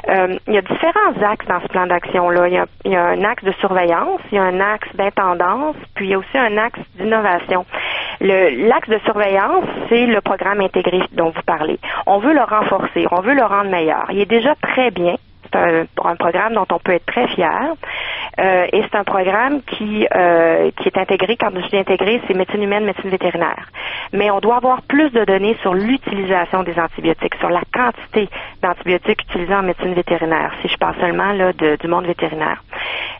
il 0.09 0.55
y 0.55 0.59
a 0.59 0.63
différents 0.63 1.23
axes 1.23 1.47
dans 1.47 1.61
ce 1.61 1.69
plan 1.69 1.87
d'action-là. 1.87 2.49
Il, 2.49 2.65
il, 2.85 2.93
y 2.93 2.97
a 2.97 3.05
un 3.05 3.25
axe 3.25 3.45
de 3.45 3.53
surveillance, 3.53 4.21
il 4.31 4.37
y 4.37 4.39
a 4.39 4.45
un 4.45 4.61
axe 4.61 4.89
d'intendance, 4.95 5.77
puis 5.95 6.07
il 6.07 6.11
y 6.11 6.15
a 6.15 6.19
aussi 6.19 6.39
un 6.39 6.57
axe 6.59 6.81
d'innovation. 6.97 7.65
L'axe 8.21 8.89
de 8.89 8.99
surveillance, 9.05 9.65
c'est 9.89 10.07
le 10.07 10.21
programme 10.21 10.61
intégré 10.61 11.01
dont 11.13 11.31
vous 11.31 11.43
parlez. 11.47 11.79
On 12.07 12.19
veut 12.19 12.33
le 12.33 12.43
renforcer, 12.43 13.07
on 13.11 13.21
veut 13.21 13.35
le 13.35 13.45
rendre 13.45 13.71
meilleur. 13.71 14.07
Il 14.11 14.21
est 14.21 14.27
déjà 14.27 14.55
très 14.57 14.91
bien. 14.91 15.15
C'est 15.53 15.59
un, 16.05 16.17
programme 16.17 16.55
dont 16.55 16.67
on 16.71 16.79
peut 16.79 16.93
être 16.93 17.07
très 17.07 17.27
fier. 17.29 17.75
Euh, 18.39 18.67
et 18.73 18.83
c'est 18.83 18.97
un 18.97 19.05
programme 19.05 19.63
qui, 19.63 20.07
euh, 20.15 20.71
qui 20.77 20.89
est 20.89 20.99
intégré, 20.99 21.37
quand 21.37 21.51
je 21.55 21.69
dis 21.69 21.77
intégré, 21.77 22.21
c'est 22.27 22.35
médecine 22.35 22.63
humaine, 22.63 22.85
médecine 22.85 23.11
vétérinaire. 23.11 23.69
Mais 24.13 24.31
on 24.31 24.41
doit 24.41 24.57
avoir 24.57 24.83
plus 24.83 25.11
de 25.11 25.25
données 25.25 25.57
sur 25.63 25.75
l'utilisation 25.75 26.63
des 26.63 26.79
antibiotiques, 26.79 27.35
sur 27.37 27.51
la 27.51 27.63
quantité 27.73 28.29
d'antibiotiques 28.63 29.23
utilisés 29.23 29.55
en 29.55 29.63
médecine 29.63 29.95
vétérinaire, 29.95 30.53
si 30.63 30.69
je 30.69 30.77
parle 30.77 30.95
seulement 31.01 31.33
là, 31.33 31.53
du 31.53 31.89
monde 31.89 32.07
vétérinaire. 32.07 32.63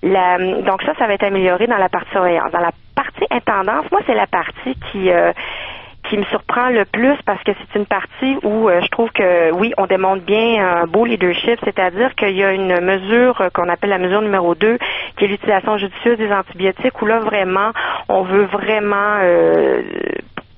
donc 0.03 0.83
ça, 0.83 0.95
ça 0.99 1.07
va 1.07 1.15
être 1.15 1.25
amélioré 1.25 1.67
dans 1.67 1.79
la 1.79 1.89
partie 1.89 2.11
surveillance. 2.11 2.53
Dans 2.53 2.61
la 2.61 2.73
partie 2.95 3.27
intendance, 3.31 3.91
moi, 3.91 4.01
c'est 4.07 4.15
la 4.15 4.27
partie 4.27 4.75
qui 4.91 5.11
euh, 5.11 5.33
qui 6.09 6.17
me 6.17 6.25
surprend 6.25 6.71
le 6.71 6.85
plus 6.85 7.17
parce 7.25 7.43
que 7.43 7.53
c'est 7.53 7.79
une 7.79 7.87
partie 7.87 8.37
où 8.43 8.69
euh, 8.69 8.81
je 8.83 8.89
trouve 8.89 9.11
que 9.11 9.53
oui, 9.53 9.73
on 9.79 9.87
démontre 9.87 10.23
bien 10.23 10.83
un 10.83 10.87
beau 10.87 11.05
leadership, 11.05 11.59
c'est-à-dire 11.65 12.15
qu'il 12.15 12.37
y 12.37 12.45
a 12.45 12.53
une 12.53 12.81
mesure 12.81 13.49
qu'on 13.55 13.69
appelle 13.69 13.91
la 13.91 13.99
mesure 13.99 14.23
numéro 14.23 14.55
2 14.55 14.79
qui 15.17 15.25
est 15.25 15.29
l'utilisation 15.29 15.79
judicieuse 15.79 16.19
des 16.19 16.33
antibiotiques, 16.33 17.01
où 17.03 17.07
là 17.07 17.21
vraiment, 17.21 17.73
on 18.09 18.23
veut 18.23 18.45
vraiment 18.45 19.19
euh, 19.21 19.83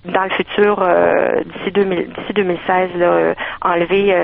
dans 0.04 0.24
le 0.24 0.30
futur, 0.30 0.82
euh, 0.82 1.42
d'ici 1.44 2.32
2016, 2.32 2.90
là, 2.96 3.34
enlever 3.62 4.14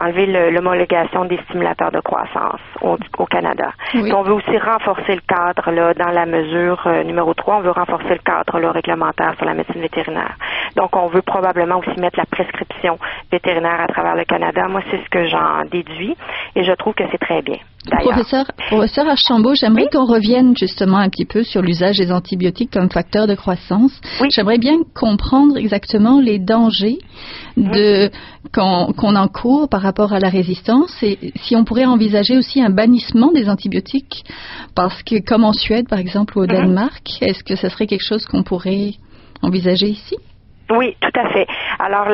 enlever 0.00 0.50
l'homologation 0.50 1.24
des 1.24 1.38
stimulateurs 1.48 1.92
de 1.92 2.00
croissance 2.00 2.60
au, 2.80 2.96
Canada. 3.26 3.72
On 3.94 4.22
veut 4.22 4.32
aussi 4.32 4.58
renforcer 4.58 5.14
le 5.14 5.20
cadre 5.20 5.70
là, 5.70 5.92
dans 5.94 6.10
la 6.10 6.24
mesure 6.24 6.82
euh, 6.86 7.02
numéro 7.02 7.34
3, 7.34 7.56
on 7.56 7.60
veut 7.60 7.70
renforcer 7.70 8.10
le 8.10 8.18
cadre 8.18 8.58
là, 8.58 8.72
réglementaire 8.72 9.34
sur 9.36 9.44
la 9.44 9.54
médecine 9.54 9.80
vétérinaire. 9.80 10.36
Donc, 10.76 10.96
on 10.96 11.08
veut 11.08 11.22
probablement 11.22 11.78
aussi 11.78 12.00
mettre 12.00 12.18
la 12.18 12.26
prescription 12.26 12.98
vétérinaire 13.30 13.80
à 13.80 13.86
travers 13.88 14.16
le 14.16 14.24
Canada. 14.24 14.66
Moi, 14.68 14.80
c'est 14.90 15.02
ce 15.04 15.10
que 15.10 15.26
j'en 15.26 15.64
déduis 15.70 16.16
et 16.54 16.64
je 16.64 16.72
trouve 16.72 16.94
que 16.94 17.04
c'est 17.10 17.18
très 17.18 17.42
bien. 17.42 17.58
Professeur, 17.86 18.44
professeur 18.68 19.08
Archambault, 19.08 19.54
j'aimerais 19.54 19.88
qu'on 19.90 20.04
revienne 20.04 20.56
justement 20.56 20.98
un 20.98 21.08
petit 21.08 21.24
peu 21.24 21.44
sur 21.44 21.62
l'usage 21.62 21.96
des 21.96 22.10
antibiotiques 22.10 22.72
comme 22.72 22.90
facteur 22.90 23.26
de 23.26 23.34
croissance. 23.34 23.92
J'aimerais 24.34 24.58
bien 24.58 24.78
comprendre 24.94 25.56
exactement 25.56 26.20
les 26.20 26.38
dangers 26.38 26.98
de 27.56 28.10
qu'on 28.52 29.16
encourt 29.16 29.68
par 29.68 29.82
rapport 29.82 30.12
à 30.12 30.18
la 30.18 30.28
résistance 30.28 30.92
et 31.02 31.32
si 31.42 31.54
on 31.54 31.64
pourrait 31.64 31.84
envisager 31.84 32.36
aussi 32.36 32.62
un 32.62 32.70
bannissement 32.70 33.30
des 33.30 33.48
antibiotiques 33.48 34.24
parce 34.74 35.02
que 35.02 35.20
comme 35.20 35.44
en 35.44 35.52
Suède 35.52 35.88
par 35.88 35.98
exemple 35.98 36.36
ou 36.38 36.42
au 36.42 36.46
mhm. 36.46 36.52
Danemark, 36.52 37.18
est-ce 37.20 37.44
que 37.44 37.56
ce 37.56 37.68
serait 37.68 37.86
quelque 37.86 38.04
chose 38.04 38.24
qu'on 38.26 38.42
pourrait 38.42 38.94
envisager 39.42 39.88
ici? 39.88 40.16
Oui, 40.70 40.96
tout 41.00 41.18
à 41.18 41.28
fait. 41.30 41.46
Alors, 41.78 42.08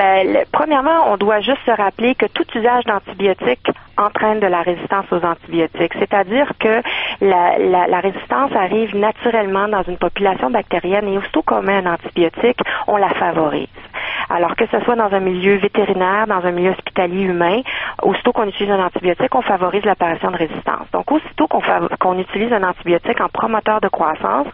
premièrement, 0.52 1.12
on 1.12 1.16
doit 1.16 1.40
juste 1.40 1.58
se 1.66 1.73
rappeler 1.73 2.14
que 2.14 2.26
tout 2.26 2.44
usage 2.54 2.84
d'antibiotiques 2.84 3.68
entraîne 3.96 4.40
de 4.40 4.46
la 4.46 4.62
résistance 4.62 5.06
aux 5.11 5.25
antibiotiques. 5.25 5.92
C'est-à-dire 5.99 6.50
que 6.58 6.82
la, 7.20 8.00
résistance 8.00 8.52
arrive 8.54 8.96
naturellement 8.96 9.68
dans 9.68 9.82
une 9.82 9.96
population 9.96 10.50
bactérienne 10.50 11.08
et 11.08 11.18
aussitôt 11.18 11.42
qu'on 11.42 11.62
met 11.62 11.76
un 11.76 11.94
antibiotique, 11.94 12.58
on 12.87 12.96
la 12.96 13.11
favorise. 13.11 13.68
Alors 14.30 14.56
que 14.56 14.66
ce 14.66 14.80
soit 14.80 14.96
dans 14.96 15.12
un 15.12 15.20
milieu 15.20 15.56
vétérinaire, 15.56 16.26
dans 16.26 16.44
un 16.44 16.50
milieu 16.50 16.70
hospitalier 16.70 17.23
humain, 17.23 17.61
aussitôt 18.02 18.32
qu'on 18.32 18.49
utilise 18.49 18.73
un 18.73 18.84
antibiotique, 18.84 19.34
on 19.34 19.42
favorise 19.42 19.84
l'apparition 19.84 20.30
de 20.30 20.37
résistance. 20.37 20.90
Donc, 20.92 21.11
aussitôt 21.12 21.46
qu'on 21.46 22.18
utilise 22.18 22.52
un 22.52 22.62
antibiotique 22.62 23.20
en 23.20 23.28
promoteur 23.28 23.80
de 23.80 23.88
croissance, 23.88 24.46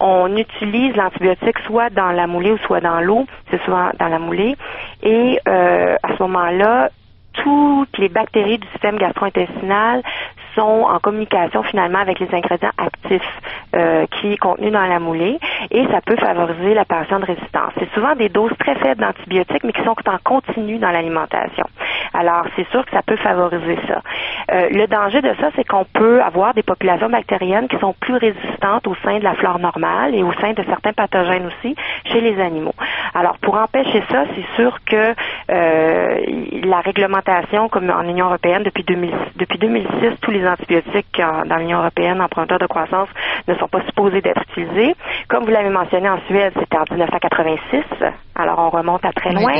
on 0.00 0.36
utilise 0.36 0.94
l'antibiotique 0.96 1.58
soit 1.66 1.90
dans 1.90 2.12
la 2.12 2.26
moulée 2.26 2.52
ou 2.52 2.58
soit 2.58 2.80
dans 2.80 3.00
l'eau, 3.00 3.26
c'est 3.50 3.62
souvent 3.64 3.90
dans 3.98 4.08
la 4.08 4.18
moulée, 4.18 4.56
et 5.02 5.40
euh, 5.48 5.96
à 6.02 6.16
ce 6.16 6.22
moment-là, 6.22 6.90
toutes 7.34 7.98
les 7.98 8.08
bactéries 8.08 8.58
du 8.58 8.66
système 8.68 8.98
gastro-intestinal 8.98 10.02
sont 10.54 10.86
en 10.88 10.98
communication 10.98 11.62
finalement 11.62 12.00
avec 12.00 12.18
les 12.18 12.28
ingrédients 12.34 12.72
actifs 12.76 13.40
euh, 13.76 14.06
qui 14.06 14.32
est 14.32 14.36
contenu 14.38 14.70
dans 14.70 14.86
la 14.86 14.98
moulée 14.98 15.38
et 15.70 15.86
ça 15.86 16.00
peut 16.00 16.16
favoriser 16.16 16.74
l'apparition 16.74 17.20
de 17.20 17.26
résistance. 17.26 17.72
C'est 17.78 17.92
souvent 17.94 18.16
des 18.16 18.28
doses 18.28 18.52
très 18.58 18.74
faibles 18.76 19.00
d'antibiotiques 19.00 19.62
mais 19.62 19.72
qui 19.72 19.82
sont 19.84 19.94
en 20.06 20.18
continu 20.24 20.78
dans 20.78 20.90
l'alimentation. 20.90 21.64
Alors 22.14 22.44
c'est 22.56 22.68
sûr 22.70 22.84
que 22.84 22.90
ça 22.92 23.02
peut 23.02 23.16
favoriser 23.16 23.78
ça. 23.86 24.02
Euh, 24.52 24.68
le 24.70 24.86
danger 24.86 25.20
de 25.20 25.34
ça, 25.40 25.50
c'est 25.56 25.64
qu'on 25.64 25.84
peut 25.84 26.20
avoir 26.22 26.54
des 26.54 26.62
populations 26.62 27.08
bactériennes 27.08 27.68
qui 27.68 27.78
sont 27.78 27.94
plus 28.00 28.16
résistantes 28.16 28.86
au 28.86 28.94
sein 29.04 29.18
de 29.18 29.24
la 29.24 29.34
flore 29.34 29.58
normale 29.58 30.14
et 30.14 30.22
au 30.22 30.32
sein 30.34 30.52
de 30.52 30.62
certains 30.64 30.92
pathogènes 30.92 31.46
aussi 31.46 31.74
chez 32.06 32.20
les 32.20 32.40
animaux. 32.40 32.74
Alors 33.14 33.38
pour 33.38 33.56
empêcher 33.56 34.02
ça, 34.10 34.24
c'est 34.34 34.56
sûr 34.56 34.78
que 34.84 35.14
euh, 35.50 36.20
la 36.64 36.80
réglementation, 36.80 37.68
comme 37.68 37.90
en 37.90 38.02
Union 38.02 38.26
européenne 38.26 38.62
depuis, 38.62 38.84
depuis 38.84 39.58
2006, 39.58 40.20
tous 40.20 40.30
les 40.30 40.46
antibiotiques 40.46 41.20
dans 41.46 41.56
l'Union 41.56 41.78
européenne 41.78 42.20
en 42.20 42.28
de 42.56 42.66
croissance 42.66 43.08
ne 43.46 43.54
sont 43.54 43.68
pas 43.68 43.82
supposés 43.86 44.20
d'être 44.20 44.42
utilisés. 44.50 44.94
Comme 45.28 45.44
vous 45.44 45.50
l'avez 45.50 45.70
mentionné 45.70 46.08
en 46.08 46.18
Suède, 46.26 46.52
c'était 46.58 46.78
en 46.78 46.84
1986. 46.90 47.84
Alors 48.34 48.58
on 48.58 48.70
remonte 48.70 49.04
à 49.04 49.12
très 49.12 49.32
loin. 49.32 49.52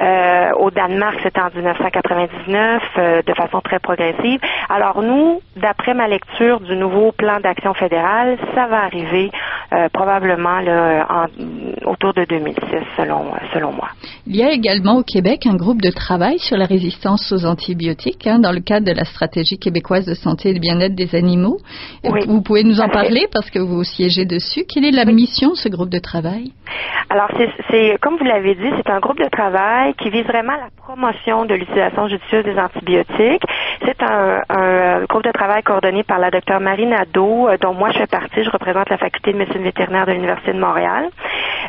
Euh, 0.00 0.50
au 0.58 0.70
Danemark, 0.70 1.18
c'était 1.22 1.40
en 1.40 1.50
1999 1.84 2.82
euh, 2.98 3.22
de 3.22 3.34
façon 3.34 3.60
très 3.60 3.78
progressive. 3.78 4.40
Alors 4.68 5.02
nous, 5.02 5.40
d'après 5.56 5.94
ma 5.94 6.08
lecture 6.08 6.60
du 6.60 6.76
nouveau 6.76 7.12
plan 7.12 7.40
d'action 7.40 7.74
fédéral, 7.74 8.38
ça 8.54 8.66
va 8.66 8.84
arriver 8.84 9.30
euh, 9.72 9.88
probablement 9.92 10.60
là, 10.60 11.26
autour 11.84 12.14
de 12.14 12.24
2006, 12.24 12.56
selon, 12.96 13.32
selon 13.52 13.72
moi. 13.72 13.88
Il 14.26 14.36
y 14.36 14.42
a 14.42 14.50
également 14.50 14.96
au 14.96 15.02
Québec 15.02 15.46
un 15.46 15.56
groupe 15.56 15.82
de 15.82 15.90
travail 15.90 16.38
sur 16.38 16.56
la 16.56 16.66
résistance 16.66 17.32
aux 17.32 17.44
antibiotiques 17.44 18.26
hein, 18.26 18.38
dans 18.38 18.52
le 18.52 18.60
cadre 18.60 18.86
de 18.86 18.92
la 18.92 19.04
stratégie 19.04 19.58
québécoise 19.58 20.06
de 20.06 20.14
santé 20.14 20.50
et 20.50 20.54
de 20.54 20.60
bien-être 20.60 20.94
des 20.94 21.14
animaux. 21.14 21.58
Vous 22.02 22.42
pouvez 22.42 22.64
nous 22.64 22.80
en 22.80 22.88
parler 22.88 23.26
parce 23.32 23.50
que 23.50 23.58
vous 23.58 23.84
siégez 23.84 24.24
dessus. 24.24 24.64
Quelle 24.68 24.84
est 24.84 24.90
la 24.90 25.04
mission 25.04 25.50
de 25.50 25.56
ce 25.56 25.68
groupe 25.68 25.90
de 25.90 25.98
travail? 25.98 26.52
Alors, 27.10 27.28
c'est 27.70 27.98
comme 28.00 28.16
vous 28.16 28.24
l'avez 28.24 28.54
dit, 28.54 28.70
c'est 28.76 28.90
un 28.90 29.00
groupe 29.00 29.18
de 29.18 29.28
travail 29.28 29.94
qui 29.94 30.10
vise 30.10 30.24
vraiment 30.24 30.54
la 30.54 30.68
promotion 30.76 31.44
de 31.44 31.54
l'utilisation 31.54 31.73
judicieuse 32.08 32.44
des 32.44 32.58
antibiotiques. 32.58 33.44
C'est 33.84 34.02
un, 34.02 34.42
un, 34.48 35.04
groupe 35.04 35.24
de 35.24 35.32
travail 35.32 35.62
coordonné 35.62 36.02
par 36.02 36.18
la 36.18 36.30
docteure 36.30 36.60
Marie 36.60 36.86
Nadeau, 36.86 37.48
euh, 37.48 37.56
dont 37.60 37.74
moi 37.74 37.90
je 37.92 37.98
fais 37.98 38.06
partie. 38.06 38.42
Je 38.42 38.50
représente 38.50 38.88
la 38.90 38.98
faculté 38.98 39.32
de 39.32 39.38
médecine 39.38 39.62
vétérinaire 39.62 40.06
de 40.06 40.12
l'Université 40.12 40.52
de 40.52 40.60
Montréal. 40.60 41.10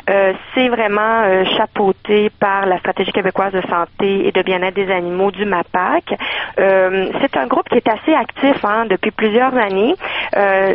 Euh, 0.08 0.32
c'est 0.54 0.68
vraiment 0.68 1.22
euh, 1.24 1.44
chapeauté 1.56 2.30
par 2.38 2.66
la 2.66 2.78
stratégie 2.78 3.12
québécoise 3.12 3.52
de 3.52 3.62
santé 3.62 4.28
et 4.28 4.32
de 4.32 4.42
bien-être 4.42 4.74
des 4.74 4.90
animaux 4.90 5.30
du 5.30 5.44
MAPAC. 5.44 6.14
Euh, 6.58 7.08
c'est 7.20 7.36
un 7.36 7.46
groupe 7.46 7.68
qui 7.68 7.76
est 7.76 7.88
assez 7.88 8.14
actif 8.14 8.64
hein, 8.64 8.86
depuis 8.88 9.10
plusieurs 9.10 9.54
années. 9.56 9.94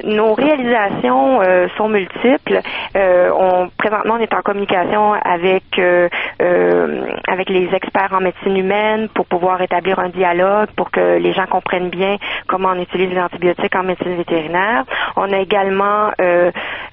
nos 0.04 0.34
réalisations 0.34 1.40
sont 1.78 1.88
multiples. 1.88 2.60
on, 2.96 3.70
présentement, 3.78 4.16
on 4.16 4.20
est 4.20 4.34
en 4.34 4.42
communication 4.42 5.14
avec 5.14 5.80
avec 7.28 7.50
les 7.50 7.70
experts 7.74 8.14
en 8.14 8.22
médecine 8.22 8.58
humaine 8.58 9.08
pour 9.14 9.21
pouvoir 9.26 9.62
établir 9.62 10.00
un 10.00 10.10
dialogue 10.10 10.70
pour 10.76 10.92
que 10.92 11.18
les 11.18 11.34
gens 11.34 11.46
comprennent 11.48 11.90
bien 11.90 12.18
comment 12.48 12.70
on 12.70 12.80
utilise 12.82 13.10
les 13.10 13.22
antibiotiques 13.22 13.76
en 13.76 13.84
médecine 13.84 14.16
vétérinaire. 14.16 14.84
On 15.16 15.32
a 15.32 15.38
également 15.38 16.12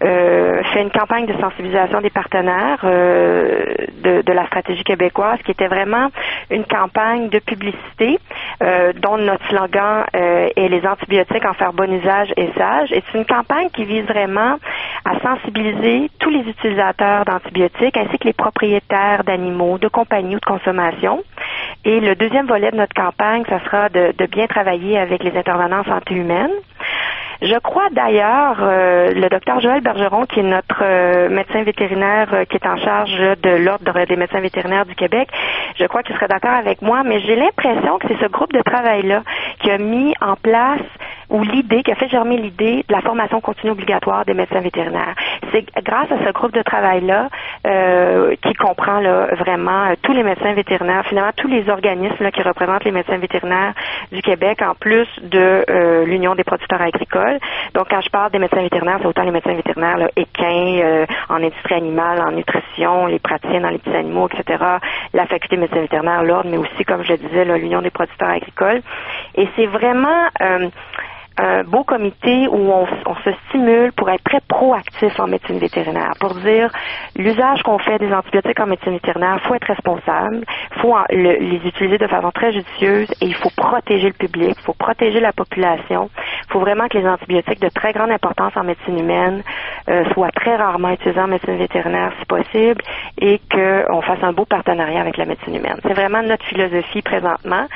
fait 0.00 0.82
une 0.82 0.90
campagne 0.90 1.26
de 1.26 1.34
sensibilisation 1.40 2.00
des 2.00 2.10
partenaires 2.10 2.80
euh, 2.84 3.64
de, 4.02 4.32
la 4.32 4.46
stratégie 4.46 4.84
québécoise, 4.84 5.38
qui 5.44 5.50
était 5.50 5.66
vraiment 5.66 6.08
une 6.50 6.64
campagne 6.64 7.28
de 7.28 7.38
publicité 7.38 8.18
euh, 8.62 8.92
dont 8.94 9.18
notre 9.18 9.44
slogan 9.48 10.04
euh, 10.14 10.48
est 10.54 10.68
les 10.68 10.86
antibiotiques 10.86 11.44
en 11.44 11.54
faire 11.54 11.72
bon 11.72 11.90
usage 11.92 12.32
et 12.36 12.50
sage. 12.56 12.92
Et 12.92 13.02
c'est 13.06 13.18
une 13.18 13.24
campagne 13.24 13.68
qui 13.70 13.84
vise 13.84 14.04
vraiment 14.04 14.56
à 15.04 15.18
sensibiliser 15.20 16.10
tous 16.18 16.30
les 16.30 16.40
utilisateurs 16.40 17.24
d'antibiotiques 17.24 17.96
ainsi 17.96 18.18
que 18.18 18.26
les 18.26 18.32
propriétaires 18.32 19.24
d'animaux, 19.24 19.78
de 19.78 19.88
compagnie 19.88 20.36
ou 20.36 20.40
de 20.40 20.44
consommation. 20.44 21.22
Et 21.84 22.00
le 22.00 22.14
deuxième 22.16 22.46
volet 22.46 22.70
de 22.70 22.76
notre 22.76 22.94
campagne, 22.94 23.44
ça 23.48 23.60
sera 23.64 23.88
de, 23.88 24.12
de 24.16 24.26
bien 24.26 24.46
travailler 24.46 24.98
avec 24.98 25.22
les 25.22 25.36
intervenants 25.36 25.80
en 25.80 25.84
santé 25.84 26.14
humaine. 26.14 26.50
Je 27.40 27.56
crois 27.60 27.88
d'ailleurs, 27.92 28.56
euh, 28.60 29.12
le 29.12 29.28
docteur 29.28 29.60
Joël 29.60 29.80
Bergeron, 29.80 30.26
qui 30.26 30.40
est 30.40 30.42
notre 30.42 30.82
euh, 30.82 31.28
médecin 31.28 31.62
vétérinaire 31.62 32.34
euh, 32.34 32.44
qui 32.44 32.56
est 32.56 32.66
en 32.66 32.76
charge 32.76 33.16
de 33.16 33.50
l'Ordre 33.64 34.06
des 34.06 34.16
médecins 34.16 34.40
vétérinaires 34.40 34.86
du 34.86 34.96
Québec, 34.96 35.28
je 35.78 35.84
crois 35.84 36.02
qu'il 36.02 36.16
serait 36.16 36.26
d'accord 36.26 36.50
avec 36.50 36.82
moi, 36.82 37.04
mais 37.04 37.20
j'ai 37.20 37.36
l'impression 37.36 37.98
que 37.98 38.08
c'est 38.08 38.18
ce 38.20 38.28
groupe 38.28 38.52
de 38.52 38.62
travail-là 38.62 39.22
qui 39.60 39.70
a 39.70 39.78
mis 39.78 40.14
en 40.20 40.34
place 40.34 40.82
ou 41.30 41.42
l'idée, 41.44 41.82
qui 41.84 41.92
a 41.92 41.94
fait 41.94 42.08
germer 42.08 42.38
l'idée 42.38 42.84
de 42.88 42.92
la 42.92 43.02
formation 43.02 43.40
continue 43.40 43.70
obligatoire 43.70 44.24
des 44.24 44.34
médecins 44.34 44.60
vétérinaires. 44.60 45.14
C'est 45.52 45.64
grâce 45.84 46.10
à 46.10 46.26
ce 46.26 46.32
groupe 46.32 46.52
de 46.52 46.62
travail-là 46.62 47.28
euh, 47.66 48.34
qui 48.42 48.54
comprend 48.54 48.98
là, 48.98 49.28
vraiment 49.36 49.92
tous 50.02 50.12
les 50.12 50.24
médecins 50.24 50.54
vétérinaires, 50.54 51.04
finalement 51.06 51.32
tous 51.36 51.48
les 51.48 51.68
organismes 51.68 52.24
là, 52.24 52.32
qui 52.32 52.42
représentent 52.42 52.84
les 52.84 52.92
médecins 52.92 53.18
vétérinaires 53.18 53.74
du 54.10 54.22
Québec, 54.22 54.60
en 54.62 54.74
plus 54.74 55.06
de 55.22 56.04
l'Union 56.04 56.34
des 56.34 56.44
producteurs 56.44 56.80
agricoles 56.80 57.27
donc, 57.74 57.88
quand 57.90 58.00
je 58.00 58.10
parle 58.10 58.30
des 58.30 58.38
médecins 58.38 58.62
vétérinaires, 58.62 58.98
c'est 59.00 59.06
autant 59.06 59.22
les 59.22 59.30
médecins 59.30 59.54
vétérinaires 59.54 59.98
là, 59.98 60.08
équins, 60.16 60.80
euh, 60.82 61.06
en 61.28 61.36
industrie 61.36 61.74
animale, 61.74 62.20
en 62.20 62.32
nutrition, 62.32 63.06
les 63.06 63.18
praticiens 63.18 63.60
dans 63.60 63.70
les 63.70 63.78
petits 63.78 63.96
animaux, 63.96 64.28
etc., 64.28 64.64
la 65.12 65.26
faculté 65.26 65.56
de 65.56 65.60
médecins 65.62 65.80
vétérinaires, 65.80 66.22
l'ordre, 66.22 66.50
mais 66.50 66.58
aussi, 66.58 66.84
comme 66.86 67.04
je 67.04 67.12
le 67.12 67.18
disais, 67.18 67.44
l'Union 67.44 67.82
des 67.82 67.90
producteurs 67.90 68.30
agricoles. 68.30 68.82
Et 69.34 69.48
c'est 69.56 69.66
vraiment... 69.66 70.28
Euh, 70.40 70.68
un 71.38 71.62
beau 71.62 71.84
comité 71.84 72.48
où 72.48 72.72
on, 72.72 72.86
se 73.24 73.30
stimule 73.48 73.92
pour 73.92 74.10
être 74.10 74.22
très 74.24 74.40
proactif 74.48 75.18
en 75.18 75.26
médecine 75.26 75.58
vétérinaire, 75.58 76.12
pour 76.20 76.34
dire 76.34 76.70
l'usage 77.16 77.62
qu'on 77.62 77.78
fait 77.78 77.98
des 77.98 78.12
antibiotiques 78.12 78.58
en 78.60 78.66
médecine 78.66 78.92
vétérinaire, 78.92 79.40
faut 79.46 79.54
être 79.54 79.66
responsable, 79.66 80.44
faut 80.80 80.94
les 81.10 81.60
utiliser 81.64 81.98
de 81.98 82.06
façon 82.06 82.30
très 82.30 82.52
judicieuse 82.52 83.10
et 83.20 83.26
il 83.26 83.34
faut 83.34 83.50
protéger 83.56 84.08
le 84.08 84.14
public, 84.14 84.56
il 84.58 84.64
faut 84.64 84.74
protéger 84.74 85.20
la 85.20 85.32
population, 85.32 86.10
il 86.48 86.52
faut 86.52 86.60
vraiment 86.60 86.88
que 86.88 86.98
les 86.98 87.06
antibiotiques 87.06 87.60
de 87.60 87.68
très 87.68 87.92
grande 87.92 88.10
importance 88.10 88.56
en 88.56 88.64
médecine 88.64 88.98
humaine 88.98 89.42
euh, 89.88 90.04
soient 90.12 90.32
très 90.32 90.56
rarement 90.56 90.90
utilisés 90.90 91.20
en 91.20 91.28
médecine 91.28 91.56
vétérinaire 91.56 92.12
si 92.18 92.26
possible 92.26 92.82
et 93.20 93.40
qu'on 93.50 94.02
fasse 94.02 94.22
un 94.22 94.32
beau 94.32 94.44
partenariat 94.44 95.00
avec 95.00 95.16
la 95.16 95.24
médecine 95.24 95.54
humaine. 95.54 95.78
C'est 95.82 95.94
vraiment 95.94 96.22
notre 96.22 96.44
philosophie 96.46 97.02
présentement 97.02 97.66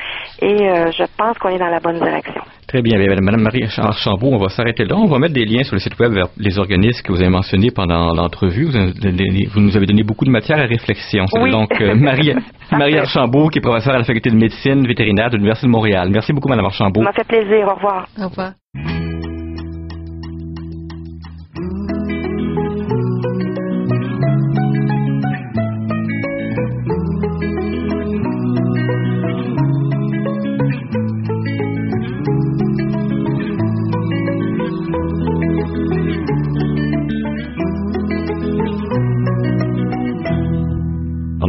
et 0.41 0.69
euh, 0.69 0.91
je 0.91 1.03
pense 1.17 1.37
qu'on 1.37 1.49
est 1.49 1.59
dans 1.59 1.69
la 1.69 1.79
bonne 1.79 1.99
direction. 1.99 2.41
Très 2.67 2.81
bien, 2.81 2.97
Madame 2.97 3.43
Archambault, 3.77 4.31
on 4.31 4.37
va 4.37 4.49
s'arrêter 4.49 4.85
là. 4.85 4.95
On 4.95 5.05
va 5.05 5.19
mettre 5.19 5.33
des 5.33 5.45
liens 5.45 5.63
sur 5.63 5.75
le 5.75 5.79
site 5.79 5.97
web 5.99 6.13
vers 6.13 6.27
les 6.37 6.57
organismes 6.57 7.01
que 7.03 7.11
vous 7.11 7.21
avez 7.21 7.29
mentionnés 7.29 7.71
pendant 7.71 8.13
l'entrevue. 8.13 8.65
Vous, 8.65 9.59
nous 9.59 9.77
avez 9.77 9.85
donné 9.85 10.03
beaucoup 10.03 10.25
de 10.25 10.31
matière 10.31 10.59
à 10.59 10.65
réflexion. 10.65 11.25
Oui. 11.33 11.51
Donc, 11.51 11.69
euh, 11.81 11.95
Marie, 12.09 12.33
Marie 12.71 12.97
Archambault, 12.97 13.49
qui 13.49 13.59
est 13.59 13.61
professeure 13.61 13.95
à 13.95 13.99
la 13.99 14.03
faculté 14.03 14.29
de 14.29 14.35
médecine 14.35 14.85
vétérinaire 14.87 15.29
de 15.29 15.35
l'Université 15.35 15.67
de 15.67 15.71
Montréal. 15.71 16.09
Merci 16.11 16.33
beaucoup, 16.33 16.49
Madame 16.49 16.65
Archambault. 16.65 17.01
Ça 17.01 17.05
m'a 17.05 17.13
fait 17.13 17.27
plaisir. 17.27 17.67
Au 17.67 17.75
revoir. 17.75 18.07
Au 18.19 18.27
revoir. 18.27 18.53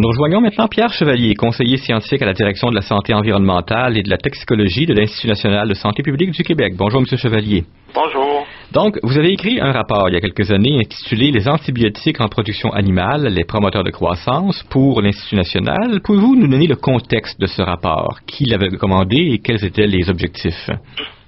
Nous 0.05 0.11
rejoignons 0.11 0.43
maintenant 0.43 0.69
Pierre 0.69 0.93
Chevalier, 0.93 1.35
conseiller 1.35 1.79
scientifique 1.79 2.21
à 2.21 2.27
la 2.27 2.35
direction 2.35 2.69
de 2.69 2.75
la 2.75 2.83
santé 2.83 3.15
environnementale 3.15 3.97
et 3.97 4.03
de 4.03 4.11
la 4.11 4.19
toxicologie 4.19 4.85
de 4.85 4.93
l'Institut 4.93 5.29
national 5.29 5.67
de 5.67 5.73
santé 5.73 6.03
publique 6.03 6.31
du 6.33 6.43
Québec. 6.43 6.75
Bonjour, 6.77 7.01
Monsieur 7.01 7.17
Chevalier. 7.17 7.65
Bonjour. 7.95 8.47
Donc, 8.71 8.99
vous 9.03 9.17
avez 9.17 9.33
écrit 9.33 9.59
un 9.63 9.73
rapport 9.73 10.11
il 10.11 10.15
y 10.15 10.19
a 10.19 10.21
quelques 10.21 10.51
années 10.51 10.77
intitulé 10.79 11.31
Les 11.31 11.49
antibiotiques 11.49 12.21
en 12.21 12.29
production 12.29 12.71
animale, 12.75 13.29
les 13.29 13.45
promoteurs 13.45 13.83
de 13.83 13.91
croissance 13.91 14.63
pour 14.65 15.01
l'Institut 15.01 15.37
national. 15.37 16.03
Pouvez-vous 16.05 16.37
nous 16.37 16.49
donner 16.49 16.67
le 16.67 16.77
contexte 16.77 17.41
de 17.41 17.47
ce 17.47 17.63
rapport? 17.63 18.19
Qui 18.27 18.45
l'avait 18.45 18.77
commandé 18.77 19.17
et 19.17 19.39
quels 19.39 19.65
étaient 19.65 19.87
les 19.87 20.11
objectifs? 20.11 20.69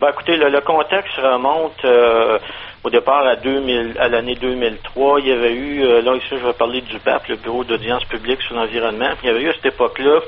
Ben, 0.03 0.09
écoutez, 0.13 0.37
le, 0.37 0.51
le 0.51 0.61
contexte 0.61 1.17
remonte 1.17 1.83
euh, 1.87 2.39
au 2.87 2.91
départ 2.91 3.27
à, 3.27 3.35
2000, 3.35 3.97
à 3.99 4.09
l'année 4.09 4.37
2003. 4.37 5.19
Il 5.21 5.27
y 5.27 5.33
avait 5.33 5.55
eu, 5.55 5.83
euh, 5.83 6.03
là 6.03 6.15
ici 6.15 6.29
je 6.31 6.47
vais 6.47 6.53
parler 6.53 6.83
du 6.83 6.99
BAP, 7.01 7.27
le 7.27 7.35
Bureau 7.35 7.65
d'audience 7.65 8.05
publique 8.05 8.41
sur 8.43 8.55
l'environnement. 8.55 9.11
Il 9.25 9.27
y 9.27 9.31
avait 9.31 9.43
eu 9.43 9.49
à 9.49 9.55
cette 9.55 9.75
époque-là 9.75 10.21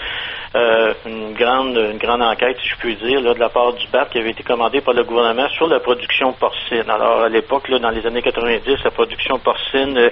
euh, 0.56 0.92
une 1.06 1.34
grande 1.34 1.76
une 1.76 1.98
grande 1.98 2.20
enquête, 2.20 2.56
si 2.60 2.68
je 2.70 2.76
puis 2.76 2.96
dire, 2.96 3.20
là, 3.20 3.34
de 3.34 3.38
la 3.38 3.48
part 3.48 3.74
du 3.74 3.86
BAP 3.92 4.10
qui 4.10 4.18
avait 4.18 4.30
été 4.30 4.42
commandée 4.42 4.80
par 4.80 4.92
le 4.92 5.04
gouvernement 5.04 5.48
sur 5.50 5.68
la 5.68 5.78
production 5.78 6.32
porcine. 6.32 6.88
Alors 6.88 7.20
à 7.22 7.28
l'époque, 7.28 7.68
là, 7.68 7.78
dans 7.78 7.90
les 7.90 8.04
années 8.04 8.22
90, 8.22 8.82
la 8.82 8.90
production 8.90 9.38
porcine, 9.38 9.96
euh, 9.96 10.10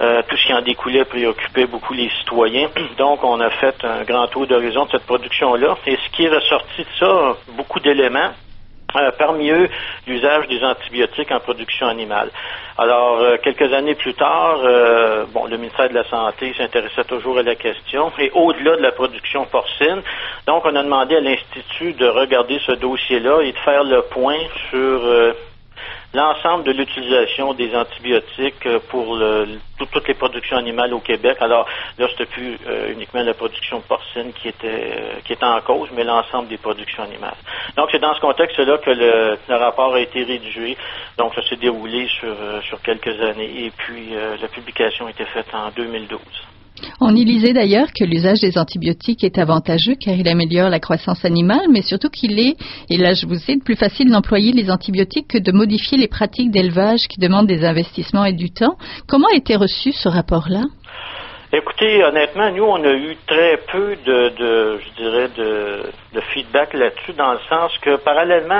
euh, 0.00 0.22
tout 0.26 0.38
ce 0.38 0.46
qui 0.46 0.54
en 0.54 0.62
découlait 0.62 1.04
préoccupait 1.04 1.66
beaucoup 1.66 1.92
les 1.92 2.08
citoyens. 2.20 2.70
Donc 2.98 3.22
on 3.24 3.38
a 3.40 3.50
fait 3.50 3.76
un 3.84 4.04
grand 4.04 4.26
tour 4.28 4.46
d'horizon 4.46 4.86
de 4.86 4.92
cette 4.92 5.04
production-là. 5.04 5.76
Et 5.86 5.96
ce 5.96 6.16
qui 6.16 6.24
est 6.24 6.34
ressorti 6.34 6.80
de 6.80 6.98
ça, 6.98 7.36
beaucoup 7.48 7.80
d'éléments. 7.80 8.30
Euh, 8.96 9.10
parmi 9.18 9.50
eux, 9.50 9.68
l'usage 10.06 10.46
des 10.46 10.62
antibiotiques 10.62 11.32
en 11.32 11.40
production 11.40 11.88
animale. 11.88 12.30
Alors, 12.78 13.18
euh, 13.20 13.36
quelques 13.42 13.72
années 13.72 13.96
plus 13.96 14.14
tard, 14.14 14.60
euh, 14.62 15.24
bon, 15.32 15.46
le 15.46 15.56
ministère 15.56 15.88
de 15.88 15.94
la 15.94 16.04
Santé 16.04 16.54
s'intéressait 16.56 17.02
toujours 17.04 17.38
à 17.38 17.42
la 17.42 17.56
question, 17.56 18.12
et 18.20 18.30
au-delà 18.34 18.76
de 18.76 18.82
la 18.82 18.92
production 18.92 19.46
porcine, 19.46 20.00
donc 20.46 20.64
on 20.64 20.76
a 20.76 20.82
demandé 20.82 21.16
à 21.16 21.20
l'Institut 21.20 21.94
de 21.94 22.06
regarder 22.06 22.60
ce 22.64 22.72
dossier-là 22.72 23.40
et 23.42 23.50
de 23.50 23.58
faire 23.58 23.82
le 23.82 24.02
point 24.02 24.38
sur 24.70 25.00
l'ensemble 26.14 26.64
de 26.64 26.72
l'utilisation 26.72 27.52
des 27.54 27.74
antibiotiques 27.74 28.68
pour 28.88 29.16
le, 29.16 29.58
tout, 29.78 29.86
toutes 29.86 30.08
les 30.08 30.14
productions 30.14 30.56
animales 30.56 30.94
au 30.94 31.00
Québec. 31.00 31.36
Alors 31.40 31.66
là, 31.98 32.06
c'était 32.10 32.26
plus 32.26 32.56
euh, 32.66 32.92
uniquement 32.92 33.22
la 33.22 33.34
production 33.34 33.80
porcine 33.80 34.32
qui 34.32 34.48
était 34.48 34.68
euh, 34.68 35.20
qui 35.24 35.32
était 35.32 35.44
en 35.44 35.60
cause, 35.60 35.88
mais 35.94 36.04
l'ensemble 36.04 36.48
des 36.48 36.56
productions 36.58 37.02
animales. 37.02 37.36
Donc 37.76 37.88
c'est 37.90 37.98
dans 37.98 38.14
ce 38.14 38.20
contexte-là 38.20 38.78
que 38.78 38.90
le, 38.90 39.38
le, 39.48 39.56
rapport 39.56 39.94
a 39.94 40.00
été 40.00 40.22
rédigé. 40.22 40.76
Donc 41.18 41.34
ça 41.34 41.42
s'est 41.42 41.56
déroulé 41.56 42.06
sur 42.20 42.28
euh, 42.28 42.60
sur 42.62 42.80
quelques 42.80 43.20
années 43.20 43.66
et 43.66 43.70
puis 43.70 44.10
la 44.40 44.48
publication 44.48 45.06
a 45.06 45.10
été 45.10 45.24
faite 45.26 45.46
en 45.52 45.70
2012. 45.70 46.20
On 47.00 47.14
y 47.14 47.24
lisait 47.24 47.52
d'ailleurs 47.52 47.92
que 47.92 48.04
l'usage 48.04 48.40
des 48.40 48.58
antibiotiques 48.58 49.24
est 49.24 49.38
avantageux 49.38 49.94
car 49.94 50.14
il 50.14 50.28
améliore 50.28 50.70
la 50.70 50.80
croissance 50.80 51.24
animale, 51.24 51.66
mais 51.70 51.82
surtout 51.82 52.10
qu'il 52.10 52.38
est, 52.38 52.56
et 52.90 52.96
là 52.96 53.14
je 53.14 53.26
vous 53.26 53.36
cite, 53.36 53.64
plus 53.64 53.76
facile 53.76 54.10
d'employer 54.10 54.52
les 54.52 54.70
antibiotiques 54.70 55.28
que 55.28 55.38
de 55.38 55.52
modifier 55.52 55.98
les 55.98 56.08
pratiques 56.08 56.50
d'élevage 56.50 57.06
qui 57.08 57.20
demandent 57.20 57.46
des 57.46 57.64
investissements 57.64 58.24
et 58.24 58.32
du 58.32 58.50
temps. 58.50 58.76
Comment 59.06 59.28
a 59.32 59.36
été 59.36 59.56
reçu 59.56 59.92
ce 59.92 60.08
rapport-là? 60.08 60.62
Écoutez, 61.52 62.02
honnêtement, 62.02 62.50
nous, 62.50 62.64
on 62.64 62.82
a 62.82 62.92
eu 62.92 63.16
très 63.28 63.60
peu 63.70 63.94
de, 64.04 64.78
je 64.80 65.02
dirais, 65.02 65.28
de, 65.36 65.82
de 66.14 66.20
feedback 66.20 66.72
là-dessus, 66.72 67.12
dans 67.12 67.32
le 67.32 67.40
sens 67.48 67.76
que 67.78 67.96
parallèlement 67.96 68.54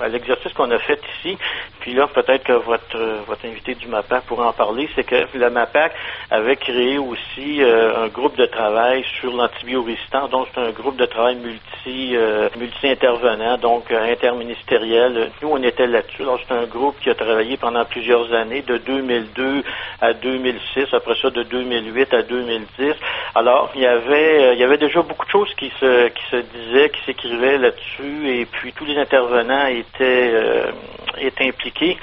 à, 0.00 0.08
l'exercice 0.08 0.52
qu'on 0.54 0.70
a 0.70 0.78
fait 0.78 1.00
ici, 1.18 1.36
puis 1.80 1.92
là, 1.94 2.06
peut-être 2.06 2.44
que 2.44 2.52
votre, 2.52 2.98
votre 3.26 3.44
invité 3.44 3.74
du 3.74 3.88
MAPAC 3.88 4.24
pourra 4.24 4.48
en 4.48 4.52
parler, 4.52 4.88
c'est 4.94 5.04
que 5.04 5.26
le 5.34 5.50
MAPAC 5.50 5.92
avait 6.30 6.56
créé 6.56 6.98
aussi 6.98 7.62
euh, 7.62 8.04
un 8.04 8.08
groupe 8.08 8.36
de 8.36 8.46
travail 8.46 9.04
sur 9.20 9.32
l'antibiorésistance, 9.32 10.30
donc 10.30 10.46
c'est 10.54 10.60
un 10.60 10.70
groupe 10.70 10.96
de 10.96 11.06
travail 11.06 11.36
multi, 11.36 12.16
euh, 12.16 12.48
multi-intervenant, 12.56 13.58
donc 13.58 13.90
euh, 13.90 14.12
interministériel. 14.12 15.30
Nous, 15.42 15.48
on 15.48 15.62
était 15.62 15.86
là-dessus. 15.86 16.22
Alors, 16.22 16.38
c'est 16.46 16.54
un 16.54 16.66
groupe 16.66 16.98
qui 17.00 17.10
a 17.10 17.14
travaillé 17.14 17.56
pendant 17.56 17.84
plusieurs 17.84 18.32
années, 18.32 18.62
de 18.62 18.78
2002 18.78 19.62
à 20.00 20.12
2006, 20.12 20.86
après 20.92 21.16
ça 21.20 21.30
de 21.30 21.42
2008 21.42 22.14
à 22.14 22.22
2010. 22.22 22.94
Alors, 23.34 23.70
il 23.74 23.80
y 23.80 23.86
avait, 23.86 24.54
il 24.54 24.60
y 24.60 24.64
avait 24.64 24.78
déjà 24.78 25.02
beaucoup 25.02 25.26
de 25.26 25.30
choses 25.30 25.52
qui 25.54 25.70
se, 25.80 26.08
qui 26.08 26.22
se 26.30 26.36
disaient, 26.52 26.90
qui 26.90 27.04
s'écrivaient 27.04 27.58
là-dessus, 27.58 28.28
et 28.28 28.46
puis 28.46 28.72
tous 28.72 28.84
les 28.84 28.96
intervenants 28.98 29.66
étaient, 29.66 30.30
euh, 30.32 30.72
étaient 31.18 31.48
impliqués. 31.48 31.96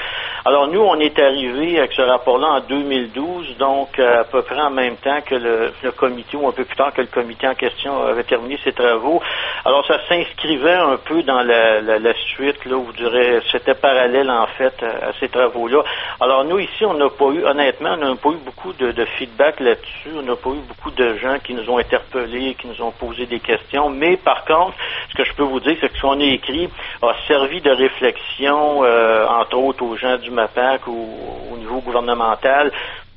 Alors, 0.50 0.68
nous, 0.68 0.82
on 0.82 1.00
est 1.00 1.20
arrivé 1.20 1.78
avec 1.78 1.94
ce 1.94 2.02
rapport-là 2.02 2.48
en 2.48 2.60
2012, 2.62 3.58
donc 3.60 4.00
à 4.00 4.24
peu 4.24 4.42
près 4.42 4.60
en 4.60 4.72
même 4.72 4.96
temps 4.96 5.22
que 5.24 5.36
le, 5.36 5.92
comité, 5.92 6.38
ou 6.38 6.48
un 6.48 6.52
peu 6.52 6.66
plus 6.66 6.76
tard 6.76 6.92
que 6.92 7.02
le 7.02 7.08
comité 7.08 7.48
en 7.48 7.54
question 7.54 8.02
avait 8.02 8.24
terminé 8.24 8.58
ses 8.64 8.72
travaux. 8.72 9.22
Alors, 9.64 9.86
ça 9.86 10.00
s'inscrivait 10.10 10.74
un 10.74 10.98
peu 10.98 11.22
dans 11.22 11.44
la, 11.44 12.14
suite, 12.34 12.66
là, 12.66 12.78
je 12.92 12.98
dirais, 12.98 13.42
c'était 13.52 13.76
parallèle, 13.76 14.32
en 14.32 14.48
fait, 14.58 14.74
à, 14.82 15.14
ces 15.20 15.30
travaux-là. 15.30 15.84
Alors, 16.20 16.44
nous, 16.46 16.58
ici, 16.58 16.84
on 16.84 16.96
n'a 16.96 17.12
pas 17.12 17.28
eu, 17.28 17.46
honnêtement, 17.46 17.94
on 17.94 17.98
n'a 17.98 18.16
pas 18.16 18.30
eu 18.30 18.40
beaucoup 18.44 18.74
de, 18.74 19.06
feedback 19.20 19.60
là-dessus 19.60 19.70
là-dessus. 19.70 20.18
On 20.18 20.24
n'a 20.24 20.36
pas 20.36 20.50
eu 20.50 20.62
beaucoup 20.68 20.90
de 20.90 21.16
gens 21.18 21.38
qui 21.44 21.54
nous 21.54 21.70
ont 21.70 21.78
interpellés, 21.78 22.56
qui 22.56 22.66
nous 22.66 22.82
ont 22.82 22.92
posé 22.92 23.28
des 23.28 23.40
questions. 23.40 23.92
Mais 23.92 24.18
par 24.18 24.46
contre, 24.46 24.74
ce 25.12 25.16
que 25.16 25.24
je 25.24 25.34
peux 25.36 25.44
vous 25.44 25.60
dire, 25.60 25.78
c'est 25.80 25.90
que 25.90 25.96
ce 25.96 26.02
qu'on 26.02 26.20
a 26.20 26.24
écrit 26.24 26.70
a 27.04 27.14
servi 27.28 27.62
de 27.62 27.70
réflexion, 27.70 28.84
euh, 28.84 29.28
entre 29.28 29.58
autres 29.58 29.84
aux 29.84 29.96
gens 29.96 30.18
du 30.18 30.32
MAPAC 30.42 30.88
ou 30.88 31.08
au 31.54 31.58
niveau 31.58 31.82
gouvernemental 31.82 32.72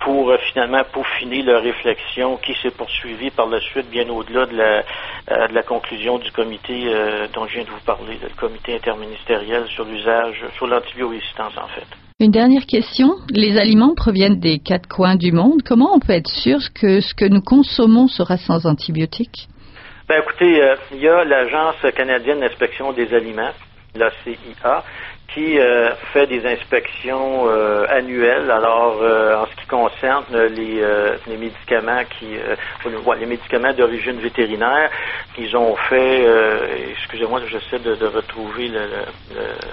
pour 0.04 0.30
euh, 0.30 0.38
finalement 0.50 0.82
peaufiner 0.92 1.42
leur 1.42 1.62
réflexion 1.62 2.36
qui 2.36 2.54
s'est 2.60 2.70
poursuivie 2.70 3.30
par 3.30 3.46
la 3.46 3.60
suite 3.60 3.88
bien 3.90 4.08
au-delà 4.08 4.46
de 4.46 4.56
la, 4.56 4.82
euh, 5.30 5.48
de 5.48 5.54
la 5.54 5.62
conclusion 5.62 6.18
du 6.18 6.30
comité 6.32 6.84
euh, 6.86 7.26
dont 7.32 7.46
je 7.46 7.54
viens 7.54 7.64
de 7.64 7.70
vous 7.70 7.84
parler, 7.86 8.18
le 8.22 8.28
comité 8.36 8.74
interministériel 8.74 9.66
sur 9.68 9.84
l'usage, 9.84 10.42
sur 10.56 10.66
l'antibiorésistance 10.66 11.56
en 11.56 11.68
fait. 11.68 11.86
Une 12.20 12.30
dernière 12.30 12.66
question. 12.66 13.16
Les 13.30 13.58
aliments 13.58 13.94
proviennent 13.94 14.38
des 14.38 14.58
quatre 14.58 14.88
coins 14.88 15.16
du 15.16 15.32
monde. 15.32 15.62
Comment 15.64 15.94
on 15.94 15.98
peut 15.98 16.12
être 16.12 16.30
sûr 16.30 16.60
que 16.74 17.00
ce 17.00 17.14
que 17.14 17.24
nous 17.24 17.40
consommons 17.40 18.06
sera 18.06 18.36
sans 18.36 18.66
antibiotiques? 18.66 19.48
Ben 20.08 20.20
écoutez, 20.20 20.60
il 20.92 21.00
y 21.00 21.08
a 21.08 21.24
l'Agence 21.24 21.76
canadienne 21.96 22.40
d'inspection 22.40 22.92
des 22.92 23.12
aliments, 23.14 23.52
la 23.94 24.10
CIA, 24.24 24.84
qui 25.28 25.58
euh, 25.58 25.94
fait 26.12 26.26
des 26.26 26.46
inspections 26.46 27.44
euh, 27.46 27.86
annuelles. 27.88 28.50
Alors, 28.50 28.98
euh, 29.02 29.36
en 29.36 29.46
ce 29.46 29.56
qui 29.56 29.66
concerne 29.66 30.24
les, 30.30 30.82
les 31.26 31.36
médicaments 31.36 32.02
qui, 32.18 32.36
les 33.18 33.26
médicaments 33.26 33.72
d'origine 33.72 34.20
vétérinaire, 34.20 34.90
ils 35.38 35.56
ont 35.56 35.74
fait, 35.88 36.26
excusez-moi, 36.90 37.40
j'essaie 37.48 37.78
de, 37.78 37.94
de, 37.94 38.06
retrouver 38.06 38.70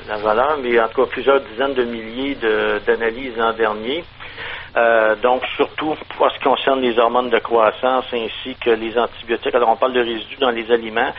la 0.07 0.17
valeur, 0.17 0.57
mais 0.61 0.79
en 0.79 0.87
tout 0.87 1.03
cas 1.03 1.11
plusieurs 1.11 1.41
dizaines 1.41 1.73
de 1.73 1.83
milliers 1.83 2.37
d'analyses 2.85 3.35
l'an 3.37 3.53
dernier. 3.53 4.03
Euh, 4.77 5.15
donc, 5.15 5.43
surtout 5.55 5.95
pour 6.15 6.29
ce 6.31 6.37
qui 6.37 6.43
concerne 6.43 6.81
les 6.81 6.97
hormones 6.99 7.29
de 7.29 7.39
croissance 7.39 8.05
ainsi 8.13 8.55
que 8.55 8.69
les 8.69 8.97
antibiotiques. 8.97 9.55
Alors, 9.55 9.69
on 9.69 9.75
parle 9.75 9.93
de 9.93 10.01
résidus 10.01 10.37
dans 10.39 10.51
les 10.51 10.71
aliments. 10.71 11.11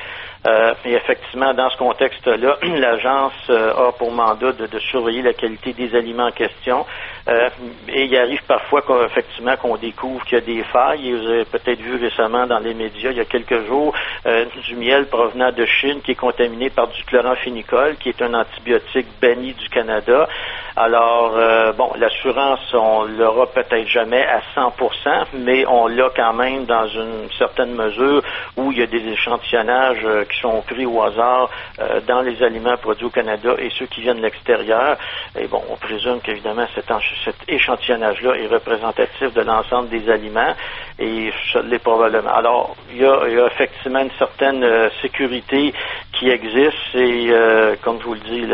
Euh, 0.47 0.73
et 0.87 0.95
effectivement, 0.95 1.53
dans 1.53 1.69
ce 1.69 1.77
contexte-là, 1.77 2.57
l'agence 2.63 3.33
euh, 3.51 3.89
a 3.89 3.93
pour 3.93 4.11
mandat 4.11 4.53
de, 4.53 4.67
de, 4.67 4.79
surveiller 4.79 5.23
la 5.23 5.35
qualité 5.35 5.75
des 5.75 5.95
aliments 5.95 6.27
en 6.29 6.33
question. 6.33 6.87
Euh, 7.29 7.49
et 7.89 8.05
il 8.05 8.17
arrive 8.17 8.43
parfois 8.47 8.83
qu'effectivement 8.83 9.57
qu'on 9.57 9.77
découvre 9.77 10.25
qu'il 10.25 10.39
y 10.39 10.41
a 10.41 10.45
des 10.45 10.63
failles. 10.65 11.09
Et 11.09 11.15
vous 11.15 11.27
avez 11.27 11.45
peut-être 11.45 11.81
vu 11.81 11.97
récemment 11.97 12.47
dans 12.47 12.59
les 12.59 12.75
médias 12.75 13.11
il 13.11 13.17
y 13.17 13.21
a 13.21 13.25
quelques 13.25 13.67
jours 13.67 13.95
euh, 14.27 14.47
du 14.67 14.77
miel 14.77 15.07
provenant 15.07 15.53
de 15.53 15.65
Chine 15.67 16.01
qui 16.03 16.13
est 16.13 16.17
contaminé 16.17 16.71
par 16.71 16.89
du 16.89 17.03
chloramphénicol, 17.05 17.97
qui 17.97 18.09
est 18.09 18.23
un 18.23 18.35
antibiotique 18.35 19.07
banni 19.21 19.53
du 19.55 19.69
Canada. 19.69 20.29
Alors, 20.77 21.35
euh, 21.37 21.73
bon, 21.73 21.91
l'assurance, 21.99 22.61
on 22.73 23.05
l'aura 23.05 23.47
peut-être 23.47 23.89
jamais 23.89 24.25
à 24.25 24.41
100%, 24.57 25.27
mais 25.35 25.67
on 25.67 25.89
l'a 25.89 26.11
quand 26.15 26.33
même 26.33 26.65
dans 26.65 26.87
une 26.87 27.29
certaine 27.39 27.75
mesure 27.75 28.23
où 28.57 28.73
il 28.73 28.79
y 28.79 28.83
a 28.83 28.87
des 28.87 29.05
échantillonnages 29.09 30.07
qui 30.31 30.41
sont 30.41 30.63
pris 30.63 30.87
au 30.87 31.03
hasard 31.03 31.51
dans 32.07 32.23
les 32.23 32.43
aliments 32.43 32.77
produits 32.77 33.07
au 33.07 33.11
Canada 33.11 33.55
et 33.59 33.71
ceux 33.79 33.87
qui 33.87 34.01
viennent 34.01 34.19
de 34.19 34.23
l'extérieur. 34.23 34.97
Et 35.39 35.47
bon, 35.49 35.63
on 35.69 35.77
présume 35.77 36.21
qu'évidemment 36.21 36.67
cet 37.25 37.37
échantillonnage-là 37.49 38.35
est 38.37 38.47
représentatif 38.47 39.33
de 39.35 39.41
l'ensemble 39.43 39.89
des 39.89 40.09
aliments 40.11 40.55
et 40.99 41.33
ça 41.53 41.63
l'est 41.63 41.79
probablement. 41.79 42.31
Alors, 42.31 42.77
il 42.91 42.99
y, 42.99 43.05
a, 43.05 43.23
il 43.29 43.35
y 43.35 43.41
a 43.41 43.47
effectivement 43.47 44.01
une 44.01 44.11
certaine 44.19 44.91
sécurité 45.03 45.73
qui 46.13 46.29
existe 46.29 46.95
et 46.95 47.31
comme 47.83 47.99
je 48.01 48.05
vous 48.05 48.15
le 48.15 48.21
dis, 48.21 48.47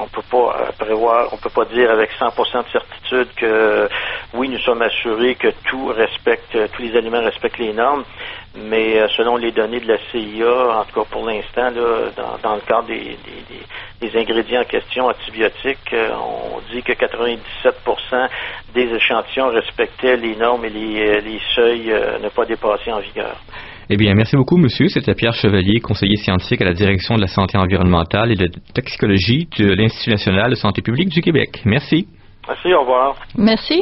on 0.00 0.06
peut 0.06 0.22
pas 0.30 0.72
prévoir, 0.78 1.28
on 1.32 1.36
peut 1.36 1.50
pas 1.50 1.64
dire 1.66 1.90
avec 1.90 2.10
100% 2.18 2.64
de 2.64 2.70
certitude 2.70 3.28
que 3.36 3.88
oui, 4.34 4.48
nous 4.48 4.58
sommes 4.60 4.82
assurés 4.82 5.34
que 5.34 5.48
tout 5.68 5.86
respecte, 5.86 6.56
tous 6.72 6.82
les 6.82 6.96
aliments 6.96 7.20
respectent 7.22 7.58
les 7.58 7.72
normes, 7.72 8.04
mais 8.54 9.00
euh, 9.00 9.08
selon 9.16 9.36
les 9.36 9.52
données 9.52 9.80
de 9.80 9.88
la 9.88 9.98
CIA, 10.10 10.80
en 10.80 10.84
tout 10.84 11.00
cas 11.00 11.06
pour 11.10 11.26
l'instant, 11.26 11.70
dans, 11.70 12.54
le 12.54 12.60
cadre 12.60 12.86
des, 12.88 13.16
ingrédients 14.14 14.62
en 14.62 14.64
question 14.64 15.06
antibiotiques, 15.06 15.92
euh, 15.92 16.10
on 16.14 16.60
dit 16.72 16.82
que 16.82 16.92
97% 16.92 18.28
des 18.74 18.88
échantillons 18.94 19.48
respectaient 19.48 20.16
les 20.16 20.36
normes 20.36 20.64
et 20.64 20.70
les, 20.70 21.00
euh, 21.00 21.38
seuils 21.54 21.92
ne 22.22 22.28
pas 22.28 22.44
dépassés 22.44 22.92
en 22.92 23.00
vigueur. 23.00 23.36
Eh 23.88 23.96
bien, 23.96 24.14
merci 24.14 24.36
beaucoup, 24.36 24.56
monsieur. 24.56 24.88
C'était 24.88 25.14
Pierre 25.14 25.34
Chevalier, 25.34 25.80
conseiller 25.80 26.16
scientifique 26.16 26.62
à 26.62 26.64
la 26.64 26.74
direction 26.74 27.16
de 27.16 27.20
la 27.20 27.26
santé 27.26 27.58
environnementale 27.58 28.30
et 28.32 28.36
de 28.36 28.48
toxicologie 28.72 29.48
de 29.58 29.72
l'Institut 29.72 30.10
national 30.10 30.50
de 30.50 30.54
santé 30.54 30.80
publique 30.80 31.08
du 31.08 31.20
Québec. 31.20 31.60
Merci. 31.64 32.06
Merci, 32.46 32.72
au 32.72 32.80
revoir. 32.80 33.16
Merci. 33.36 33.80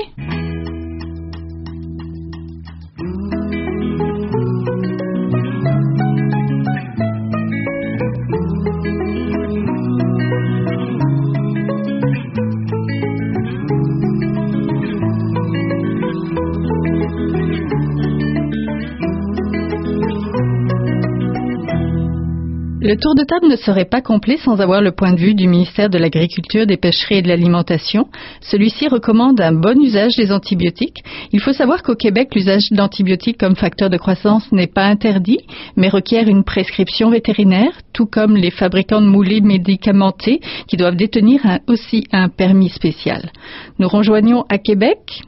Le 22.88 22.96
tour 22.96 23.14
de 23.14 23.22
table 23.22 23.48
ne 23.48 23.56
serait 23.56 23.84
pas 23.84 24.00
complet 24.00 24.38
sans 24.38 24.62
avoir 24.62 24.80
le 24.80 24.92
point 24.92 25.12
de 25.12 25.20
vue 25.20 25.34
du 25.34 25.46
ministère 25.46 25.90
de 25.90 25.98
l'Agriculture, 25.98 26.66
des 26.66 26.78
Pêcheries 26.78 27.18
et 27.18 27.22
de 27.22 27.28
l'Alimentation. 27.28 28.06
Celui-ci 28.40 28.88
recommande 28.88 29.42
un 29.42 29.52
bon 29.52 29.78
usage 29.78 30.16
des 30.16 30.32
antibiotiques. 30.32 31.04
Il 31.30 31.40
faut 31.40 31.52
savoir 31.52 31.82
qu'au 31.82 31.96
Québec, 31.96 32.34
l'usage 32.34 32.70
d'antibiotiques 32.70 33.36
comme 33.36 33.56
facteur 33.56 33.90
de 33.90 33.98
croissance 33.98 34.50
n'est 34.52 34.68
pas 34.68 34.86
interdit, 34.86 35.40
mais 35.76 35.90
requiert 35.90 36.28
une 36.28 36.44
prescription 36.44 37.10
vétérinaire, 37.10 37.78
tout 37.92 38.06
comme 38.06 38.38
les 38.38 38.50
fabricants 38.50 39.02
de 39.02 39.06
moulés 39.06 39.42
médicamentés 39.42 40.40
qui 40.66 40.78
doivent 40.78 40.96
détenir 40.96 41.42
aussi 41.66 42.06
un 42.10 42.30
permis 42.30 42.70
spécial. 42.70 43.32
Nous 43.78 43.88
rejoignons 43.88 44.46
à 44.48 44.56
Québec 44.56 45.24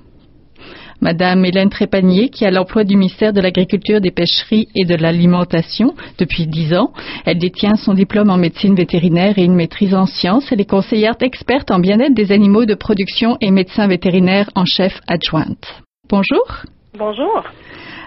Madame 1.00 1.44
Hélène 1.44 1.70
Trépanier, 1.70 2.28
qui 2.28 2.44
a 2.44 2.50
l'emploi 2.50 2.84
du 2.84 2.96
ministère 2.96 3.32
de 3.32 3.40
l'Agriculture, 3.40 4.00
des 4.00 4.10
Pêcheries 4.10 4.68
et 4.74 4.84
de 4.84 4.94
l'Alimentation 4.94 5.94
depuis 6.18 6.46
dix 6.46 6.74
ans. 6.74 6.92
Elle 7.24 7.38
détient 7.38 7.76
son 7.76 7.94
diplôme 7.94 8.30
en 8.30 8.36
médecine 8.36 8.74
vétérinaire 8.74 9.38
et 9.38 9.44
une 9.44 9.54
maîtrise 9.54 9.94
en 9.94 10.06
sciences. 10.06 10.50
Elle 10.52 10.60
est 10.60 10.68
conseillère 10.68 11.16
experte 11.20 11.70
en 11.70 11.78
bien-être 11.78 12.14
des 12.14 12.32
animaux 12.32 12.66
de 12.66 12.74
production 12.74 13.36
et 13.40 13.50
médecin 13.50 13.86
vétérinaire 13.86 14.50
en 14.54 14.64
chef 14.64 15.00
adjointe. 15.08 15.82
Bonjour. 16.08 16.64
Bonjour. 16.98 17.44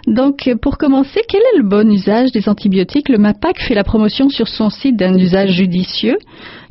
Donc, 0.06 0.50
pour 0.62 0.78
commencer, 0.78 1.22
quel 1.28 1.42
est 1.42 1.58
le 1.58 1.64
bon 1.64 1.90
usage 1.90 2.32
des 2.32 2.50
antibiotiques? 2.50 3.08
Le 3.08 3.18
MAPAC 3.18 3.60
fait 3.60 3.74
la 3.74 3.86
promotion 3.86 4.28
sur 4.30 4.50
son 4.50 4.70
site 4.70 4.98
d'un 4.98 5.18
usage 5.18 5.52
judicieux. 5.52 6.18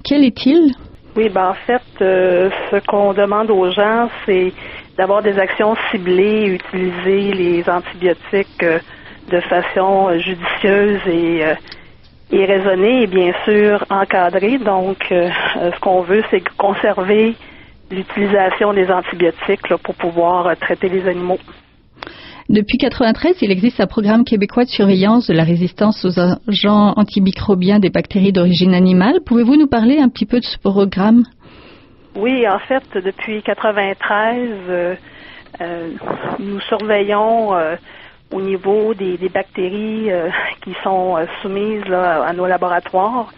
Quel 0.05 0.23
est-il? 0.23 0.75
Oui, 1.17 1.29
ben 1.29 1.51
en 1.51 1.55
fait, 1.67 1.83
euh, 2.01 2.49
ce 2.71 2.77
qu'on 2.87 3.13
demande 3.13 3.51
aux 3.51 3.71
gens, 3.71 4.09
c'est 4.25 4.53
d'avoir 4.97 5.23
des 5.23 5.39
actions 5.39 5.75
ciblées, 5.91 6.47
utiliser 6.47 7.33
les 7.33 7.65
antibiotiques 7.69 8.63
euh, 8.63 8.79
de 9.31 9.41
façon 9.41 10.09
euh, 10.09 10.19
judicieuse 10.19 11.01
et, 11.07 11.45
euh, 11.45 11.55
et 12.31 12.45
raisonnée 12.45 13.03
et 13.03 13.07
bien 13.07 13.33
sûr 13.45 13.85
encadrée. 13.91 14.59
Donc, 14.59 14.99
ce 15.11 15.81
qu'on 15.81 16.01
veut, 16.01 16.23
c'est 16.31 16.43
conserver 16.57 17.35
l'utilisation 17.91 18.73
des 18.73 18.91
antibiotiques 18.91 19.75
pour 19.83 19.95
pouvoir 19.95 20.57
traiter 20.57 20.89
les 20.89 21.07
animaux. 21.07 21.39
Depuis 22.49 22.79
1993, 22.79 23.37
il 23.43 23.51
existe 23.51 23.81
un 23.81 23.87
programme 23.87 24.25
québécois 24.25 24.65
de 24.65 24.71
surveillance 24.71 25.27
de 25.27 25.35
la 25.35 25.45
résistance 25.45 26.05
aux 26.05 26.19
agents 26.19 26.95
antimicrobiens 26.97 27.79
des 27.79 27.91
bactéries 27.91 28.33
d'origine 28.33 28.75
animale. 28.75 29.21
Pouvez-vous 29.25 29.57
nous 29.57 29.69
parler 29.69 29.99
un 29.99 30.09
petit 30.09 30.27
peu 30.27 30.41
de 30.41 30.45
ce 30.45 30.59
programme? 30.59 31.25
Oui, 32.15 32.47
en 32.47 32.59
fait, 32.59 32.85
depuis 32.95 33.43
93, 33.43 34.51
euh, 34.69 34.95
euh, 35.63 35.91
nous 36.39 36.61
surveillons 36.61 37.55
euh, 37.55 37.77
au 38.31 38.43
niveau 38.43 38.93
des, 38.93 39.17
bactéries 39.31 40.11
qui 40.63 40.75
sont 40.83 41.17
soumises 41.41 41.91
à 41.91 42.33
nos 42.35 42.47
laboratoires. 42.47 43.33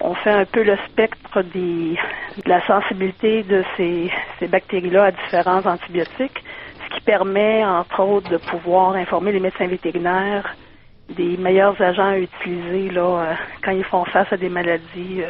On 0.00 0.14
fait 0.14 0.30
un 0.30 0.44
peu 0.44 0.62
le 0.62 0.76
spectre 0.88 1.42
des, 1.42 1.96
de 2.44 2.48
la 2.48 2.64
sensibilité 2.66 3.42
de 3.42 3.64
ces, 3.76 4.10
ces 4.38 4.46
bactéries-là 4.46 5.06
à 5.06 5.10
différents 5.10 5.64
antibiotiques, 5.64 6.44
ce 6.84 6.94
qui 6.94 7.00
permet, 7.02 7.64
entre 7.64 8.00
autres, 8.00 8.30
de 8.30 8.36
pouvoir 8.36 8.94
informer 8.94 9.32
les 9.32 9.40
médecins 9.40 9.66
vétérinaires 9.66 10.56
des 11.08 11.36
meilleurs 11.36 11.80
agents 11.80 12.10
à 12.10 12.18
utiliser 12.18 12.90
là, 12.90 13.36
quand 13.64 13.72
ils 13.72 13.84
font 13.84 14.04
face 14.04 14.32
à 14.32 14.36
des 14.36 14.48
maladies 14.48 15.22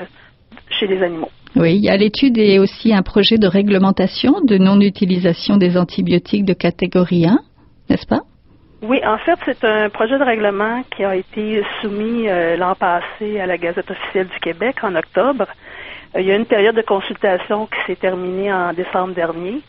chez 0.70 0.86
les 0.86 1.02
animaux. 1.02 1.30
Oui, 1.54 1.76
il 1.76 1.84
y 1.84 1.90
a 1.90 1.96
l'étude 1.96 2.38
et 2.38 2.58
aussi 2.58 2.94
un 2.94 3.02
projet 3.02 3.36
de 3.36 3.46
réglementation 3.46 4.40
de 4.42 4.56
non-utilisation 4.56 5.58
des 5.58 5.76
antibiotiques 5.76 6.46
de 6.46 6.54
catégorie 6.54 7.26
1, 7.26 7.38
n'est-ce 7.90 8.06
pas? 8.06 8.22
Oui, 8.82 9.00
en 9.06 9.18
fait, 9.18 9.38
c'est 9.44 9.64
un 9.64 9.90
projet 9.90 10.18
de 10.18 10.24
règlement 10.24 10.82
qui 10.96 11.04
a 11.04 11.14
été 11.14 11.62
soumis 11.80 12.28
euh, 12.28 12.56
l'an 12.56 12.74
passé 12.74 13.38
à 13.38 13.46
la 13.46 13.58
Gazette 13.58 13.90
officielle 13.90 14.28
du 14.28 14.40
Québec 14.40 14.76
en 14.82 14.96
octobre. 14.96 15.46
Euh, 16.16 16.20
il 16.20 16.26
y 16.26 16.32
a 16.32 16.36
une 16.36 16.46
période 16.46 16.74
de 16.74 16.82
consultation 16.82 17.66
qui 17.66 17.78
s'est 17.86 18.00
terminée 18.00 18.52
en 18.52 18.72
décembre 18.72 19.14
dernier. 19.14 19.60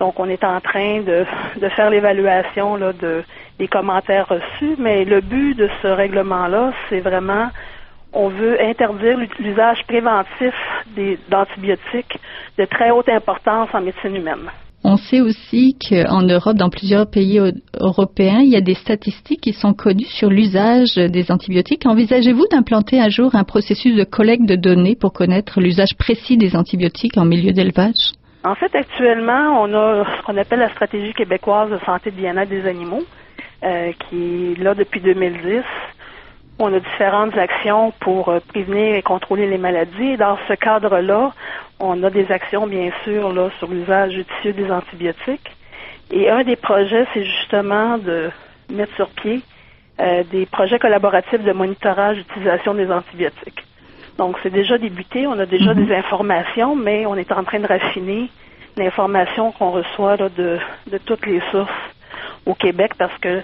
Donc, 0.00 0.18
on 0.18 0.28
est 0.28 0.44
en 0.44 0.60
train 0.60 1.00
de, 1.00 1.24
de 1.60 1.68
faire 1.70 1.90
l'évaluation 1.90 2.76
de, 2.76 3.22
des 3.58 3.68
commentaires 3.68 4.28
reçus, 4.28 4.74
mais 4.78 5.04
le 5.04 5.20
but 5.20 5.54
de 5.54 5.68
ce 5.80 5.88
règlement-là, 5.88 6.72
c'est 6.88 7.00
vraiment 7.00 7.48
on 8.12 8.28
veut 8.28 8.60
interdire 8.60 9.18
l'usage 9.38 9.78
préventif 9.86 10.54
d'antibiotiques 11.28 12.18
de 12.58 12.64
très 12.64 12.90
haute 12.90 13.08
importance 13.08 13.68
en 13.72 13.80
médecine 13.80 14.16
humaine. 14.16 14.50
On 14.82 14.96
sait 14.96 15.20
aussi 15.20 15.76
qu'en 15.78 16.22
Europe, 16.22 16.56
dans 16.56 16.70
plusieurs 16.70 17.08
pays 17.10 17.38
européens, 17.78 18.40
il 18.40 18.48
y 18.48 18.56
a 18.56 18.62
des 18.62 18.74
statistiques 18.74 19.42
qui 19.42 19.52
sont 19.52 19.74
connues 19.74 20.06
sur 20.06 20.30
l'usage 20.30 20.94
des 20.94 21.30
antibiotiques. 21.30 21.84
Envisagez-vous 21.84 22.46
d'implanter 22.50 22.98
un 22.98 23.10
jour 23.10 23.34
un 23.34 23.44
processus 23.44 23.94
de 23.94 24.04
collecte 24.04 24.46
de 24.46 24.56
données 24.56 24.96
pour 24.96 25.12
connaître 25.12 25.60
l'usage 25.60 25.94
précis 25.98 26.38
des 26.38 26.56
antibiotiques 26.56 27.18
en 27.18 27.26
milieu 27.26 27.52
d'élevage? 27.52 28.14
En 28.42 28.54
fait, 28.54 28.74
actuellement, 28.74 29.62
on 29.62 29.74
a 29.74 30.04
ce 30.16 30.22
qu'on 30.22 30.38
appelle 30.38 30.60
la 30.60 30.70
stratégie 30.70 31.12
québécoise 31.12 31.70
de 31.70 31.78
santé 31.84 32.08
et 32.08 32.12
de 32.12 32.16
bien-être 32.16 32.48
des 32.48 32.66
animaux, 32.66 33.02
euh, 33.62 33.92
qui 34.08 34.52
est 34.52 34.62
là 34.62 34.74
depuis 34.74 35.00
2010. 35.02 35.62
On 36.62 36.74
a 36.74 36.78
différentes 36.78 37.38
actions 37.38 37.90
pour 38.00 38.28
euh, 38.28 38.38
prévenir 38.48 38.94
et 38.94 39.00
contrôler 39.00 39.46
les 39.46 39.56
maladies. 39.56 40.18
Dans 40.18 40.36
ce 40.46 40.52
cadre-là, 40.52 41.32
on 41.78 42.02
a 42.02 42.10
des 42.10 42.30
actions, 42.30 42.66
bien 42.66 42.90
sûr, 43.02 43.32
là, 43.32 43.48
sur 43.58 43.68
l'usage 43.68 44.12
judicieux 44.12 44.52
des 44.52 44.70
antibiotiques. 44.70 45.56
Et 46.10 46.28
un 46.28 46.44
des 46.44 46.56
projets, 46.56 47.06
c'est 47.14 47.24
justement 47.24 47.96
de 47.96 48.30
mettre 48.70 48.94
sur 48.96 49.08
pied 49.08 49.40
euh, 50.00 50.22
des 50.30 50.44
projets 50.44 50.78
collaboratifs 50.78 51.42
de 51.42 51.52
monitorage 51.52 52.18
d'utilisation 52.18 52.74
des 52.74 52.90
antibiotiques. 52.90 53.64
Donc, 54.18 54.36
c'est 54.42 54.52
déjà 54.52 54.76
débuté, 54.76 55.26
on 55.26 55.38
a 55.38 55.46
déjà 55.46 55.72
mhm. 55.72 55.86
des 55.86 55.94
informations, 55.94 56.76
mais 56.76 57.06
on 57.06 57.16
est 57.16 57.32
en 57.32 57.42
train 57.42 57.60
de 57.60 57.66
raffiner 57.66 58.28
l'information 58.76 59.50
qu'on 59.52 59.70
reçoit 59.70 60.18
de, 60.18 60.58
de 60.90 60.98
toutes 60.98 61.24
les 61.24 61.40
sources 61.50 61.70
au 62.44 62.52
Québec 62.52 62.92
parce 62.98 63.16
que 63.16 63.42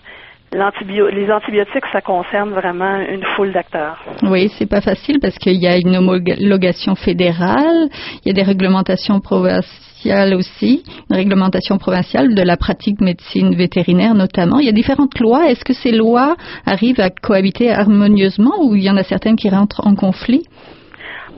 les 0.52 1.30
antibiotiques, 1.30 1.84
ça 1.92 2.00
concerne 2.00 2.50
vraiment 2.50 2.98
une 2.98 3.24
foule 3.34 3.52
d'acteurs. 3.52 3.98
Oui, 4.22 4.50
c'est 4.56 4.68
pas 4.68 4.80
facile 4.80 5.18
parce 5.20 5.36
qu'il 5.38 5.60
y 5.60 5.66
a 5.66 5.76
une 5.76 5.96
homologation 5.96 6.94
fédérale, 6.94 7.88
il 8.24 8.28
y 8.28 8.30
a 8.30 8.34
des 8.34 8.42
réglementations 8.42 9.20
provinciales 9.20 10.34
aussi, 10.34 10.84
une 11.10 11.16
réglementation 11.16 11.78
provinciale 11.78 12.34
de 12.34 12.42
la 12.42 12.56
pratique 12.56 12.98
de 13.00 13.04
médecine 13.04 13.54
vétérinaire 13.54 14.14
notamment. 14.14 14.58
Il 14.58 14.66
y 14.66 14.68
a 14.68 14.72
différentes 14.72 15.18
lois. 15.18 15.50
Est-ce 15.50 15.64
que 15.64 15.72
ces 15.72 15.92
lois 15.92 16.36
arrivent 16.64 17.00
à 17.00 17.10
cohabiter 17.10 17.70
harmonieusement 17.70 18.62
ou 18.62 18.76
il 18.76 18.84
y 18.84 18.90
en 18.90 18.96
a 18.96 19.02
certaines 19.02 19.36
qui 19.36 19.48
rentrent 19.48 19.86
en 19.86 19.94
conflit? 19.94 20.44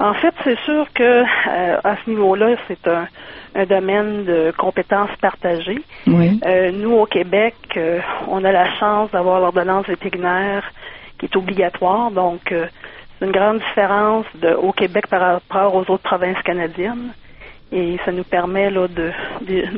En 0.00 0.14
fait, 0.14 0.32
c'est 0.44 0.58
sûr 0.60 0.86
que 0.94 1.02
euh, 1.02 1.80
à 1.82 1.96
ce 1.96 2.10
niveau-là, 2.10 2.56
c'est 2.68 2.86
un, 2.86 3.06
domaine 3.66 4.24
de 4.24 4.52
compétences 4.56 5.10
partagées. 5.20 5.82
Oui. 6.06 6.38
Euh, 6.46 6.70
nous, 6.70 6.92
au 6.92 7.06
Québec, 7.06 7.56
euh, 7.76 7.98
on 8.28 8.44
a 8.44 8.52
la 8.52 8.72
chance 8.76 9.10
d'avoir 9.10 9.40
l'ordonnance 9.40 9.86
vétérinaire 9.86 10.72
qui 11.18 11.26
est 11.26 11.36
obligatoire. 11.36 12.12
Donc, 12.12 12.42
c'est 12.52 13.26
une 13.26 13.32
grande 13.32 13.58
différence 13.58 14.26
de, 14.36 14.54
au 14.54 14.72
Québec 14.72 15.08
par 15.08 15.20
rapport 15.20 15.74
aux 15.74 15.90
autres 15.90 16.04
provinces 16.04 16.40
canadiennes. 16.44 17.12
Et 17.72 17.98
ça 18.04 18.12
nous 18.12 18.22
permet 18.22 18.70
là, 18.70 18.86
de 18.86 19.10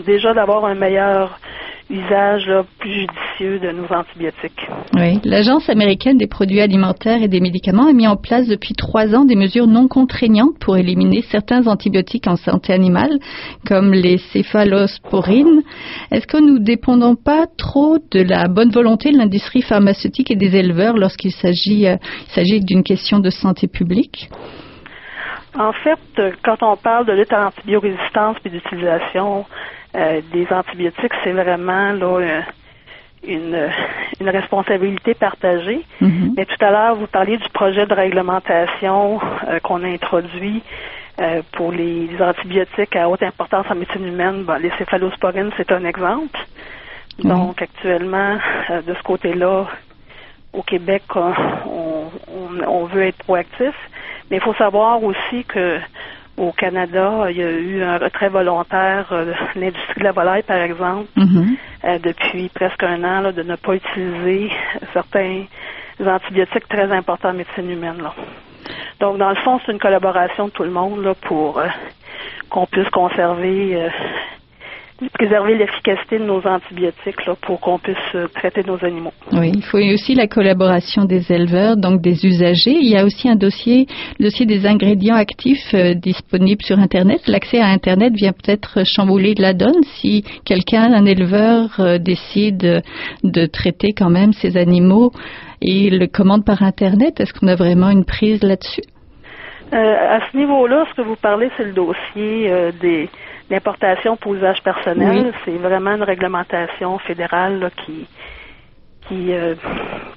déjà 0.05 0.35
d'avoir 0.35 0.67
un 0.67 0.75
meilleur 0.75 1.41
usage 1.91 2.51
plus 2.79 2.93
judicieux 2.93 3.59
de 3.59 3.73
nos 3.73 3.93
antibiotiques. 3.93 4.69
Oui, 4.95 5.19
l'Agence 5.25 5.69
américaine 5.69 6.17
des 6.19 6.29
produits 6.29 6.61
alimentaires 6.61 7.23
et 7.23 7.29
des 7.29 7.41
médicaments 7.41 7.89
a 7.89 7.93
mis 7.93 8.07
en 8.07 8.17
place 8.17 8.47
depuis 8.47 8.75
trois 8.75 9.15
ans 9.15 9.25
des 9.25 9.35
mesures 9.35 9.67
non 9.67 9.89
contraignantes 9.89 10.59
pour 10.61 10.77
éliminer 10.77 11.23
certains 11.23 11.67
antibiotiques 11.67 12.29
en 12.29 12.37
santé 12.37 12.73
animale, 12.73 13.19
comme 13.67 13.93
les 13.93 14.19
céphalosporines. 14.19 15.63
Est-ce 16.13 16.27
que 16.27 16.41
nous 16.41 16.61
dépendons 16.61 17.17
pas 17.17 17.47
trop 17.59 17.99
de 18.11 18.23
la 18.23 18.47
bonne 18.47 18.71
volonté 18.71 19.11
de 19.11 19.19
l'industrie 19.19 19.63
pharmaceutique 19.63 20.31
et 20.31 20.37
des 20.37 20.57
éleveurs 20.57 20.97
lorsqu'il 20.97 21.33
s'agit 21.33 21.87
euh, 21.87 21.97
s'agit 22.29 22.61
d'une 22.61 22.85
question 22.85 23.19
de 23.19 23.31
santé 23.31 23.67
publique? 23.67 24.31
En 25.59 25.73
fait, 25.73 25.99
quand 26.45 26.63
on 26.63 26.77
parle 26.77 27.07
de 27.07 27.13
lutte 27.13 27.33
à 27.33 27.41
l'antibiorésistance 27.41 28.37
et 28.45 28.51
d'utilisation 28.51 29.45
euh, 29.97 30.21
des 30.33 30.47
antibiotiques, 30.53 31.13
c'est 31.25 31.33
vraiment 31.33 31.93
là 31.93 32.21
euh, 32.21 32.41
une, 33.27 33.69
une 34.21 34.29
responsabilité 34.29 35.15
partagée. 35.15 35.85
Mm-hmm. 36.01 36.35
Mais 36.37 36.45
tout 36.47 36.65
à 36.65 36.71
l'heure, 36.71 36.95
vous 36.95 37.09
parliez 37.09 37.37
du 37.37 37.49
projet 37.49 37.87
de 37.87 37.95
réglementation 37.95 39.21
euh, 39.49 39.59
qu'on 39.61 39.83
a 39.83 39.89
introduit 39.89 40.63
pour 41.53 41.71
les, 41.71 42.09
antibiotiques 42.19 42.97
à 42.97 43.07
haute 43.07 43.23
importance 43.23 43.67
en 43.69 43.75
médecine 43.75 44.07
humaine. 44.07 44.47
les 44.59 44.71
céphalosporines, 44.79 45.51
c'est 45.59 45.71
un 45.71 45.85
exemple. 45.85 46.39
Mm-hmm. 47.19 47.29
Donc, 47.29 47.61
actuellement, 47.61 48.39
de 48.71 48.95
ce 48.95 49.03
côté-là, 49.03 49.67
au 50.55 50.63
Québec, 50.63 51.03
on, 51.15 52.11
on, 52.67 52.85
veut 52.85 53.03
être 53.03 53.19
proactif. 53.19 53.75
Mais 54.31 54.37
il 54.37 54.43
faut 54.43 54.55
savoir 54.55 55.03
aussi 55.03 55.45
que 55.45 55.81
au 56.41 56.53
Canada, 56.53 57.27
il 57.31 57.37
y 57.37 57.43
a 57.43 57.51
eu 57.51 57.83
un 57.83 57.99
retrait 57.99 58.31
volontaire 58.31 59.07
euh, 59.13 59.27
de 59.27 59.61
l'industrie 59.61 59.99
de 59.99 60.05
la 60.05 60.13
volaille, 60.13 60.43
par 60.43 60.57
exemple, 60.57 61.09
mhm. 61.17 61.57
euh, 61.85 61.99
depuis 61.99 62.49
presque 62.49 62.83
un 62.83 63.05
an, 63.05 63.31
de 63.31 63.43
ne 63.43 63.57
pas 63.57 63.75
utiliser 63.75 64.51
certains 64.95 65.45
antibiotiques 66.01 66.67
très 66.69 66.91
importants 66.91 67.31
en 67.31 67.35
médecine 67.35 67.71
humaine. 67.71 68.03
Donc, 69.01 69.19
dans 69.19 69.29
le 69.29 69.37
fond, 69.37 69.61
c'est 69.65 69.73
une 69.73 69.79
collaboration 69.79 70.47
de 70.47 70.51
tout 70.51 70.63
le 70.63 70.71
monde 70.71 71.05
là, 71.05 71.15
pour 71.15 71.59
euh, 71.59 71.67
qu'on 72.49 72.67
puisse 72.67 72.89
conserver 72.89 73.91
préserver 75.09 75.57
l'efficacité 75.57 76.19
de 76.19 76.25
nos 76.25 76.47
antibiotiques 76.47 77.25
là, 77.27 77.35
pour 77.41 77.61
qu'on 77.61 77.79
puisse 77.79 77.97
euh, 78.15 78.27
traiter 78.35 78.63
nos 78.67 78.83
animaux. 78.85 79.13
Oui, 79.33 79.53
il 79.55 79.63
faut 79.63 79.79
aussi 79.79 80.15
la 80.15 80.27
collaboration 80.27 81.05
des 81.05 81.33
éleveurs, 81.33 81.77
donc 81.77 82.01
des 82.01 82.27
usagers. 82.27 82.77
Il 82.81 82.89
y 82.89 82.97
a 82.97 83.05
aussi 83.05 83.29
un 83.29 83.37
dossier, 83.37 83.87
le 84.19 84.25
dossier 84.27 84.47
des 84.47 84.67
ingrédients 84.67 85.15
actifs 85.15 85.75
euh, 85.75 85.95
disponibles 85.95 86.63
sur 86.63 86.79
Internet. 86.79 87.21
L'accès 87.27 87.61
à 87.61 87.67
Internet 87.67 88.13
vient 88.15 88.33
peut-être 88.33 88.85
chambouler 88.85 89.35
de 89.35 89.43
la 89.43 89.55
donne 89.55 89.83
si 89.85 90.25
quelqu'un, 90.45 90.93
un 90.93 91.07
éleveur, 91.07 91.81
euh, 91.81 91.99
décide 91.99 92.83
de 93.25 93.47
traiter 93.47 93.93
quand 93.97 94.11
même 94.11 94.33
ses 94.33 94.57
animaux 94.57 95.13
et 95.63 95.91
le 95.91 96.07
commande 96.07 96.45
par 96.45 96.63
Internet. 96.63 97.21
Est-ce 97.21 97.33
qu'on 97.33 97.49
a 97.49 97.57
vraiment 97.57 97.91
une 97.91 98.05
prise 98.05 98.43
là-dessus? 98.43 98.83
à 99.73 100.19
ce 100.33 100.37
niveau-là, 100.37 100.85
ce 100.91 101.01
que 101.01 101.03
vous 101.03 101.15
parlez, 101.15 101.49
c'est 101.57 101.63
le 101.63 101.71
dossier 101.71 102.51
des 102.81 103.09
L'importation 103.51 104.17
pour 104.17 104.35
usage 104.35 104.63
personnel, 104.63 105.33
c'est 105.45 105.57
vraiment 105.57 105.97
une 105.97 106.05
réglementation 106.05 106.99
fédérale 106.99 107.71
qui 107.85 108.07
qui, 109.11 109.33
euh, 109.33 109.55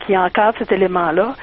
qui 0.06 0.16
encadre 0.16 0.58
cet 0.60 0.72
élément-là. 0.72 1.36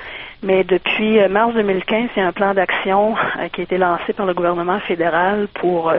Mais 0.42 0.64
depuis 0.64 1.18
euh, 1.18 1.28
mars 1.28 1.52
2015, 1.54 2.10
il 2.16 2.20
y 2.20 2.22
a 2.22 2.28
un 2.28 2.32
plan 2.32 2.54
d'action 2.54 3.14
euh, 3.14 3.48
qui 3.48 3.60
a 3.60 3.64
été 3.64 3.76
lancé 3.76 4.12
par 4.14 4.24
le 4.24 4.32
gouvernement 4.32 4.80
fédéral 4.80 5.48
pour 5.54 5.92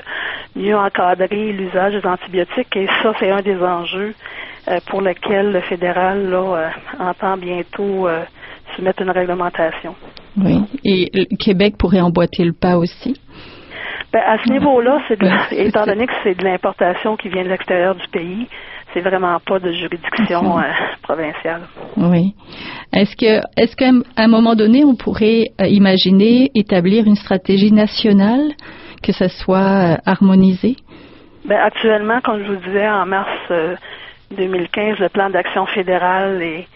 mieux 0.56 0.76
encadrer 0.76 1.52
l'usage 1.52 1.94
des 1.94 2.08
antibiotiques. 2.08 2.76
Et 2.76 2.88
ça, 3.04 3.14
c'est 3.20 3.30
un 3.30 3.42
des 3.42 3.62
enjeux 3.62 4.14
pour 4.88 5.02
lequel 5.02 5.52
le 5.52 5.62
fédéral 5.62 6.30
là, 6.30 6.72
entend 7.00 7.36
bientôt 7.36 8.08
soumettre 8.76 9.02
une 9.02 9.10
réglementation. 9.10 9.96
Oui. 10.38 10.62
Et 10.86 11.10
le 11.14 11.36
Québec 11.36 11.76
pourrait 11.80 12.02
emboîter 12.02 12.44
le 12.44 12.54
pas 12.54 12.78
aussi? 12.78 13.20
Ben, 14.14 14.22
à 14.26 14.38
ce 14.44 14.52
niveau-là, 14.52 15.00
c'est 15.08 15.18
étant 15.58 15.86
donné 15.86 16.06
que 16.06 16.14
c'est 16.24 16.38
de 16.38 16.44
l'importation 16.44 17.16
qui 17.16 17.30
vient 17.30 17.44
de 17.44 17.50
l'extérieur 17.50 17.96
du 17.96 18.08
pays, 18.10 18.48
c'est 18.94 19.00
vraiment 19.00 19.40
pas 19.40 19.60
de 19.60 19.72
juridiction 19.72 20.60
euh, 20.60 20.64
provinciale. 21.02 21.62
Oui. 21.96 22.34
Est-ce 22.94 23.16
que, 23.16 23.42
est-ce 23.58 23.76
qu'à 23.76 23.92
un 24.18 24.28
moment 24.28 24.56
donné, 24.56 24.84
on 24.84 24.96
pourrait 24.96 25.46
euh, 25.62 25.68
imaginer 25.68 26.52
établir 26.56 27.08
une 27.08 27.16
stratégie 27.16 27.72
nationale, 27.72 28.52
que 29.02 29.14
ça 29.14 29.30
soit 29.30 29.94
euh, 29.94 29.98
harmonisé? 30.06 30.76
Ben, 31.46 31.60
actuellement, 31.60 32.20
comme 32.22 32.44
je 32.44 32.52
vous 32.52 32.60
disais, 32.68 32.88
en 32.88 33.06
mars 33.06 33.52
2015, 34.36 35.00
le 35.00 35.10
plan 35.10 35.30
d'action 35.30 35.66
fédéral 35.68 36.42
est 36.42 36.68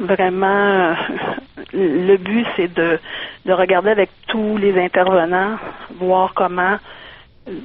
vraiment 0.00 0.94
le 1.72 2.16
but, 2.16 2.46
c'est 2.56 2.72
de, 2.74 2.98
de 3.46 3.52
regarder 3.52 3.90
avec 3.90 4.10
tous 4.28 4.56
les 4.56 4.78
intervenants, 4.78 5.56
voir 5.98 6.32
comment 6.34 6.76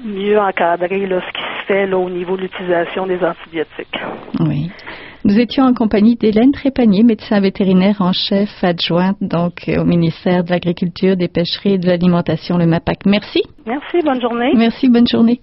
mieux 0.04 0.40
encadrer 0.40 1.06
là, 1.06 1.22
ce 1.22 1.32
qui 1.32 1.44
se 1.44 1.66
fait 1.68 1.88
là, 1.88 1.98
au 1.98 2.10
niveau 2.10 2.38
de 2.38 2.44
l'utilisation 2.44 3.06
des 3.08 3.20
antibiotiques. 3.24 4.00
Oui. 4.40 4.72
Nous 5.26 5.40
étions 5.40 5.64
en 5.64 5.74
compagnie 5.74 6.16
d'Hélène 6.16 6.52
Trépanier, 6.52 7.04
médecin 7.04 7.40
vétérinaire 7.40 7.96
en 8.00 8.14
chef 8.14 8.50
adjointe 8.64 9.18
donc 9.22 9.64
au 9.68 9.84
ministère 9.84 10.44
de 10.44 10.52
l'Agriculture, 10.52 11.18
des 11.18 11.28
Pêcheries 11.28 11.74
et 11.74 11.78
de 11.80 11.88
l'Alimentation, 11.88 12.58
le 12.58 12.68
MAPAC. 12.68 13.06
Merci. 13.08 13.42
Merci, 13.66 13.98
bonne 14.06 14.22
journée. 14.22 14.52
Merci, 14.56 14.88
bonne 14.88 15.08
journée. 15.08 15.40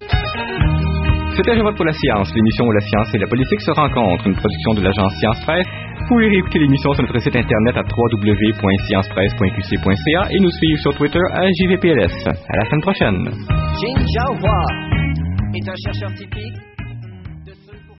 C'était 1.36 1.56
Je 1.56 1.62
vote 1.62 1.76
pour 1.76 1.84
la 1.84 1.94
science, 1.94 2.32
l'émission 2.34 2.66
où 2.66 2.72
la 2.72 2.80
science 2.80 3.12
et 3.14 3.18
la 3.18 3.26
politique 3.26 3.60
se 3.60 3.70
rencontrent, 3.72 4.26
une 4.26 4.36
production 4.36 4.74
de 4.74 4.82
l'agence 4.82 5.14
Science 5.18 5.40
Presse. 5.44 5.66
Vous 6.12 6.18
pouvez 6.18 6.28
réécouter 6.28 6.58
l'émission 6.58 6.92
sur 6.92 7.04
notre 7.04 7.18
site 7.20 7.34
internet 7.34 7.74
à 7.74 7.80
www.sciencepresse.qc.ca 7.80 10.28
et 10.30 10.38
nous 10.40 10.50
suivre 10.50 10.78
sur 10.82 10.94
Twitter 10.94 11.22
à 11.32 11.48
JVPLS. 11.48 12.26
À 12.26 12.54
la 12.54 12.66
semaine 12.66 12.82
prochaine. 12.82 13.30
est 15.54 15.66
un 15.66 15.74
chercheur 15.74 16.12
typique 16.12 16.71